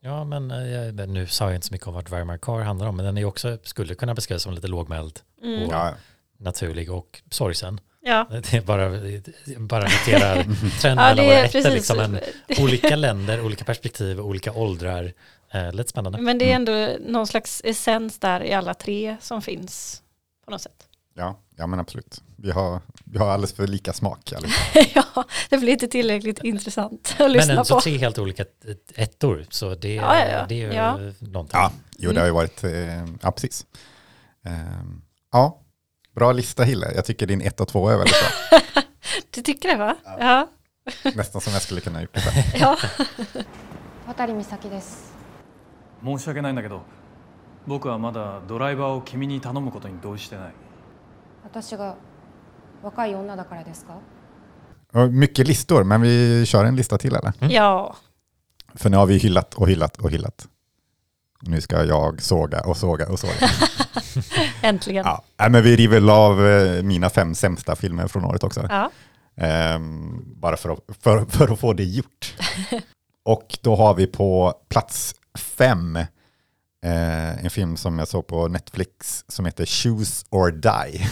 [0.00, 2.96] Ja, men eh, nu sa jag inte så mycket om vad My Car handlar om,
[2.96, 5.62] men den är också, skulle kunna beskrivas som lite lågmäld Mm.
[5.62, 5.94] och Ja,
[6.36, 7.80] naturlig och sorgsen.
[8.08, 8.90] Ja, Det är bara,
[9.58, 10.42] bara noterar
[10.80, 11.72] trenden ja det våra är precis.
[11.72, 12.18] liksom en,
[12.58, 15.12] olika länder, olika perspektiv, olika åldrar.
[15.52, 16.18] Eh, lite spännande.
[16.20, 20.02] Men det är ändå någon slags essens där i alla tre som finns
[20.44, 20.86] på något sätt.
[21.14, 22.22] ja, ja, men absolut.
[22.36, 24.32] Vi har, vi har alldeles för lika smak.
[24.94, 27.80] ja, det blir inte tillräckligt intressant att Men lyssna ändå på.
[27.80, 30.46] tre helt olika ett- ettor, så det, Ja, ja, ja.
[30.48, 30.98] det är ju Ja.
[31.18, 31.60] någonting.
[31.60, 33.66] Ja, jo, det har ju varit, eh, ja precis.
[34.44, 35.02] Ehm,
[35.32, 35.60] ja,
[36.17, 36.91] bra lista Hille.
[36.95, 38.81] Jag tycker din 1 och 2 är väldigt bra.
[39.35, 39.95] Du tycker det va?
[40.19, 40.47] Ja.
[41.15, 42.61] Nästan som jag skulle kunna ha gjort det själv.
[42.61, 42.77] ja.
[44.07, 45.13] 渡美咲です
[46.03, 46.81] 申し訳ないんだけど
[47.67, 50.53] 僕はまだドライバーを君に頼むことに同意してない
[51.43, 51.95] 私が
[52.83, 53.97] 若い女だからですか
[54.93, 57.33] Och Mycket listor, men vi kör en lista till eller?
[57.49, 57.95] ja,
[58.75, 60.47] För nu har vi hyllat och hyllat och hyllat.
[61.42, 63.32] Nu ska jag såga och såga och såga.
[64.62, 65.04] äntligen.
[65.36, 68.66] Ja, men vi river av eh, mina fem sämsta filmer från året också.
[68.70, 68.90] Ja.
[69.36, 72.34] Ehm, bara för att, för, för att få det gjort.
[73.24, 75.98] och då har vi på plats fem
[76.84, 81.06] eh, en film som jag såg på Netflix som heter Choose or Die.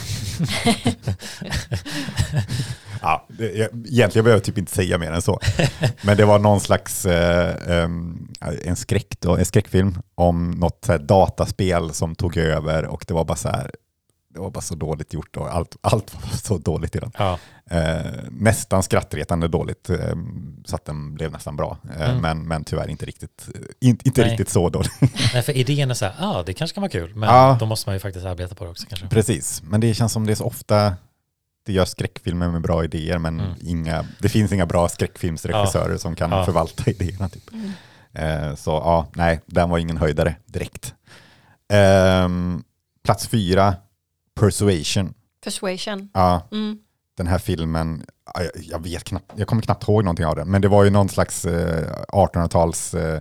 [3.03, 5.41] ja, det, jag, egentligen behöver jag typ inte säga mer än så.
[6.03, 8.29] Men det var någon slags eh, em,
[8.64, 13.37] en, skräck då, en skräckfilm om något dataspel som tog över och det var bara
[13.37, 13.71] så här
[14.37, 17.12] det var bara så dåligt gjort och allt, allt var så dåligt i den.
[17.18, 17.39] Ja.
[17.70, 19.97] Eh, nästan skrattretande dåligt, eh,
[20.64, 21.78] så att den blev nästan bra.
[21.99, 22.22] Eh, Mm.
[22.22, 24.30] men, men tyvärr inte riktigt, eh, in, inte Nej.
[24.30, 24.93] riktigt så dåligt.
[25.32, 27.57] Nej, för idén är så här, ah, det kanske kan vara kul, men Ja.
[27.61, 29.07] då måste man ju faktiskt arbeta på det också kanske.
[29.09, 30.95] Precis, men det känns som det är så ofta
[31.66, 33.53] det görs skräckfilmer med bra idéer, men Mm.
[33.61, 36.45] inga, det finns inga bra skräckfilmsregissörer som kan Ja.
[36.45, 37.28] förvalta idéerna.
[37.28, 37.51] Typ.
[37.53, 37.70] Mm.
[38.12, 40.95] Eh, så ja, nej, den var ingen höjdare direkt.
[41.68, 42.62] Ehm,
[43.05, 43.74] plats fyra,
[44.41, 45.14] Persuasion.
[45.45, 46.09] Persuasion.
[46.14, 46.78] Ja, Mm.
[47.16, 50.51] den här filmen, ja, jag, jag vet knappt, jag kommer knappt ihåg någonting av den,
[50.51, 52.95] men det var ju någon slags eh, 1800-tals...
[52.95, 53.20] Eh,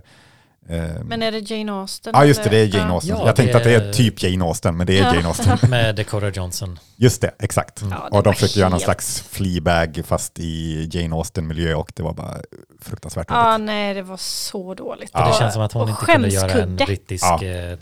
[0.68, 2.12] eh, Men är det Jane Austen?
[2.16, 2.64] ja, just det, det är?
[2.66, 2.94] Jane Ja.
[2.94, 3.16] Austen.
[3.18, 5.14] Ja, jag tänkte att det är typ Jane Austen, men det är Ja.
[5.14, 5.58] Jane Austen.
[5.70, 6.78] Med Dakota Johnson.
[6.96, 7.82] Just det, exakt.
[7.90, 11.92] Ja, det och de försökte göra någon helt- slags Fleabag fast i Jane Austen-miljö och
[11.96, 12.36] det var bara
[12.80, 13.66] fruktansvärt Ja, dåligt.
[13.66, 15.10] nej, det var så dåligt.
[15.14, 15.36] Och det Ja.
[15.38, 17.44] känns som att hon Och inte kunde göra en brittisk Ja.
[17.44, 17.78] eh,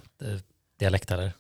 [0.81, 1.33] dialekt eller?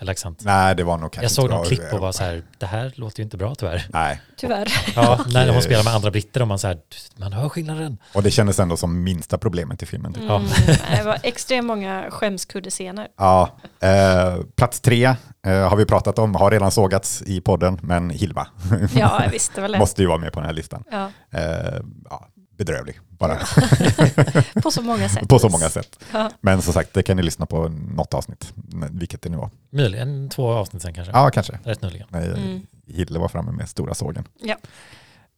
[0.00, 0.42] Eller accent.
[0.44, 2.92] Nej, det var nog kanske Jag såg någon klipp och var så här, det här
[2.94, 3.86] låter ju inte bra tyvärr.
[3.88, 4.72] Nej, Tyvärr.
[4.96, 6.78] Ja, när hon spelar med andra britter och man så här,
[7.16, 7.98] man hör skillnaden.
[8.14, 10.12] och det kändes ändå som minsta problemet i filmen.
[10.12, 10.22] Typ.
[10.28, 10.36] Ja.
[10.36, 10.48] Mm,
[10.96, 13.08] det var extremt många skämskuddescener.
[13.16, 15.04] Ja, eh, plats tre
[15.46, 18.46] eh, har vi pratat om, har redan sågats i podden, men Hilma
[18.94, 19.78] Ja, jag visste väl det.
[19.84, 20.84] måste ju vara med på den här listan.
[20.90, 21.80] Ja, Eh,
[22.10, 22.28] ja,
[22.64, 23.36] bedrövlig, bara.
[24.62, 25.28] på så många sätt.
[25.28, 26.04] på så många sätt.
[26.12, 26.30] Ja.
[26.40, 28.52] Men som sagt, det kan ni lyssna på något avsnitt,
[28.90, 29.50] vilket det nu var.
[29.70, 31.12] Möjligen två avsnitt sen kanske.
[31.12, 31.58] Ja, kanske.
[31.64, 32.06] Rätt nyligen.
[32.10, 32.60] Nej, Mm.
[32.86, 34.24] Hille var framme med stora sågen.
[34.40, 34.56] Ja.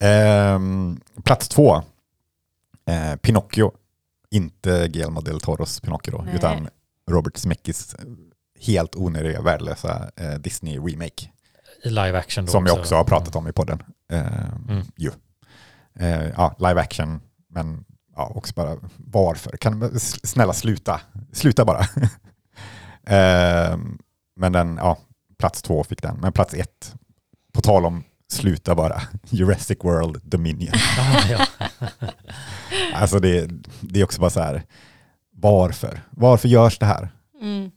[0.07, 1.77] Ehm, plats två,
[2.89, 3.73] eh, Pinocchio.
[4.31, 6.35] Inte Guillermo del Toros Pinocchio då, Nej.
[6.35, 6.69] utan
[7.11, 7.97] Robert Zemeckis
[8.61, 11.29] helt onödiga, värdelösa eh, Disney-remake.
[11.85, 13.83] I live action då Som jag också har pratat om i podden.
[14.13, 14.83] Ehm, Mm.
[14.97, 15.11] ju.
[15.99, 17.21] Eh, ja, live action,
[17.51, 17.85] men
[18.17, 19.57] ja, också bara varför?
[19.57, 21.01] Kan man- snälla sluta,
[21.33, 21.87] sluta bara.
[23.07, 23.99] Ehm,
[24.37, 24.99] men den, ja,
[25.39, 26.95] plats två fick den, men plats ett,
[27.53, 30.75] på tal om sluta bara, Jurassic World Dominion.
[32.95, 34.63] Alltså det, det är också bara så här,
[35.37, 36.01] varför?
[36.11, 37.09] Varför görs det här?
[37.41, 37.71] Mm.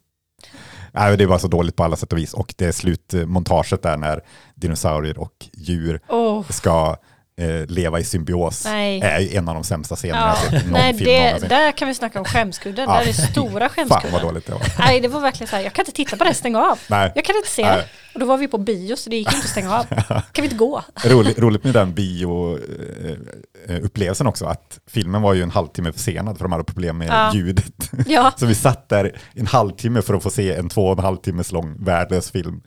[0.92, 2.34] Nej, det bara så dåligt på alla sätt och vis.
[2.34, 4.22] Och det är slutmontaget där när
[4.56, 6.44] dinosaurier och djur Åh.
[6.50, 6.98] ska
[7.42, 9.02] eh, leva i symbios Nej.
[9.02, 10.58] är ju en av de sämsta scenerna Ja.
[10.58, 11.50] jag Nej, film det, någonsin.
[11.50, 12.86] där kan vi snacka om skämskudden.
[12.90, 13.00] Ja.
[13.00, 14.12] Där är stora Fan skämskudden.
[14.12, 14.62] vad dåligt det var.
[14.80, 16.80] Nej, det var verkligen så här, jag kan inte titta på det, stäng av.
[16.90, 17.12] Nej.
[17.16, 17.76] Jag kan inte se Nej.
[17.78, 17.86] det.
[18.14, 19.84] Och då var vi på bio, så det gick inte att stänga av.
[20.08, 20.84] Kan vi inte gå?
[21.06, 26.52] Roligt, roligt med den bio-upplevelsen också, att filmen var ju en halvtimme försenad för de
[26.52, 27.32] hade problem med Ja.
[27.34, 27.66] ljudet.
[28.08, 28.32] Ja.
[28.38, 31.18] Så vi satt där en halvtimme för att få se en två och en halv
[31.18, 32.62] timmes lång värdelös film.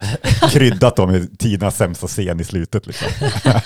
[0.51, 2.87] Kryddat då med tidernas sämsta scen i slutet.
[2.87, 3.09] Liksom.
[3.45, 3.63] Nej,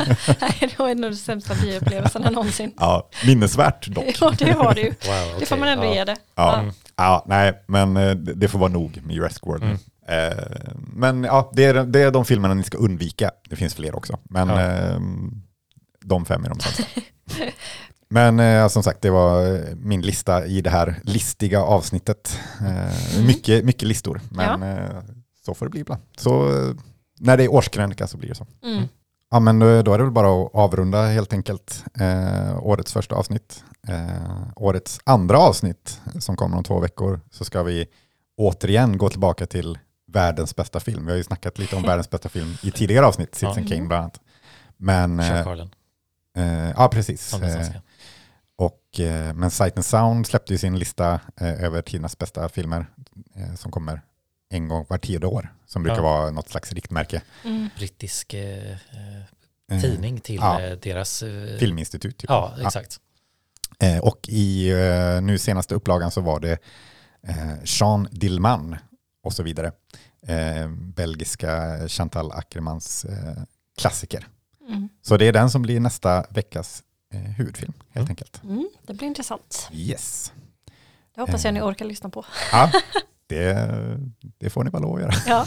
[0.60, 2.72] det var en av de sämsta bioupplevelserna någonsin.
[2.76, 4.04] Ja, minnesvärt dock.
[4.20, 4.88] Ja, det var det ju.
[4.88, 5.94] Wow, Det får man ändå ja.
[5.94, 6.16] ge det.
[6.34, 6.64] Ja,
[6.96, 9.62] ja, nej, men eh, det får vara nog med Jurassic World.
[9.64, 9.76] nu.
[10.14, 10.44] Eh,
[10.92, 13.30] Men ja, det är, det är de filmerna ni ska undvika.
[13.50, 14.60] Det finns fler också, men Ja.
[14.60, 14.98] eh,
[16.04, 16.84] de fem är de sämsta.
[18.08, 22.38] Men eh, som sagt, det var min lista i det här listiga avsnittet.
[22.60, 24.90] Eh, mycket, mycket listor, men eh,
[25.46, 26.02] så får det bli ibland.
[26.16, 26.48] Så
[27.18, 28.46] när det är årskrönika så blir det så.
[28.64, 28.82] Mm.
[29.32, 33.64] Ja, men då, är det väl bara att avrunda helt enkelt eh, årets första avsnitt.
[33.88, 37.86] Eh, årets andra avsnitt som kommer om två veckor så ska vi
[38.36, 41.06] återigen gå tillbaka till världens bästa film.
[41.06, 43.68] Vi har ju snackat lite om världens bästa film i tidigare avsnitt, Citizen Ja.
[43.68, 44.20] Kane bland annat.
[44.76, 45.46] Men, eh,
[46.36, 47.34] eh, ja precis.
[47.34, 47.66] Eh,
[48.56, 52.86] och, eh, men Sight and Sound släppte ju sin lista över tidernas bästa filmer
[53.56, 54.02] som kommer
[54.52, 56.02] en gång var tionde år, som brukar Ja.
[56.02, 57.22] vara något slags riktmärke.
[57.44, 57.68] Mm.
[57.76, 58.76] Brittisk eh, eh,
[59.72, 60.60] Eh, tidning till ja.
[60.60, 61.22] eh, deras...
[61.22, 62.18] Eh, Filminstitut.
[62.18, 62.30] Typ.
[62.30, 63.00] Ja, exakt.
[63.78, 66.58] Eh, och i eh, nu senaste upplagan så var det
[67.28, 68.76] eh, Jean Dillman
[69.22, 69.72] och så vidare.
[70.26, 73.42] Eh, belgiska Chantal Ackermans eh,
[73.78, 74.26] klassiker.
[74.68, 74.88] Mm.
[75.02, 76.82] Så det är den som blir nästa veckas
[77.14, 78.40] eh, huvudfilm helt enkelt.
[78.44, 79.68] Mm, det blir intressant.
[79.72, 80.32] Yes.
[81.14, 81.54] Det hoppas jag Eh.
[81.54, 82.24] ni orkar lyssna på.
[82.52, 82.70] Ja,
[83.28, 83.68] det,
[84.38, 85.12] det får ni väl lov att göra.
[85.26, 85.46] Ja,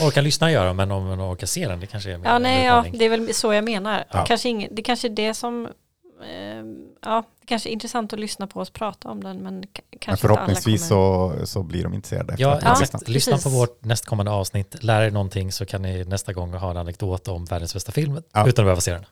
[0.06, 2.64] orkar lyssna göra men om man orkar se den, det kanske är mer ja nej,
[2.64, 4.04] ja, det är väl så jag menar.
[4.12, 4.24] Ja.
[4.24, 6.64] Kanske ing, det kanske är det som, eh,
[7.04, 9.86] ja, det kanske är intressant att lyssna på oss prata om den, men Men kanske
[9.94, 11.38] inte alla förhoppningsvis kommer.
[11.38, 12.32] så, så blir de intresserade.
[12.32, 12.80] efter Ja, exakt.
[12.80, 13.08] lyssnat.
[13.08, 16.76] Lyssna på vårt nästkommande avsnitt, lär er någonting så kan ni nästa gång ha en
[16.76, 18.20] anekdot om världens bästa film Ja.
[18.40, 19.04] utan att behöva se den.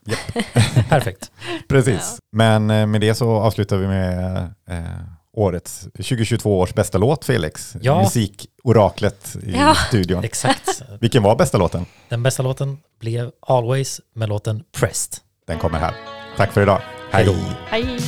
[0.89, 1.31] Perfekt.
[1.69, 2.17] Precis.
[2.31, 4.37] Men eh, med det så avslutar vi med
[4.69, 4.79] eh,
[5.33, 7.75] årets 2022 års bästa låt, Felix.
[7.81, 8.01] Ja.
[8.03, 9.75] Musikoraklet i Ja.
[9.75, 10.23] studion.
[10.23, 10.81] Exakt.
[10.99, 11.85] Vilken var bästa låten?
[12.09, 15.13] Den bästa låten blev Always med låten Pressed.
[15.47, 15.93] Den kommer här.
[16.37, 16.81] Tack för idag.
[17.11, 17.35] Hej.
[17.69, 17.99] Hej!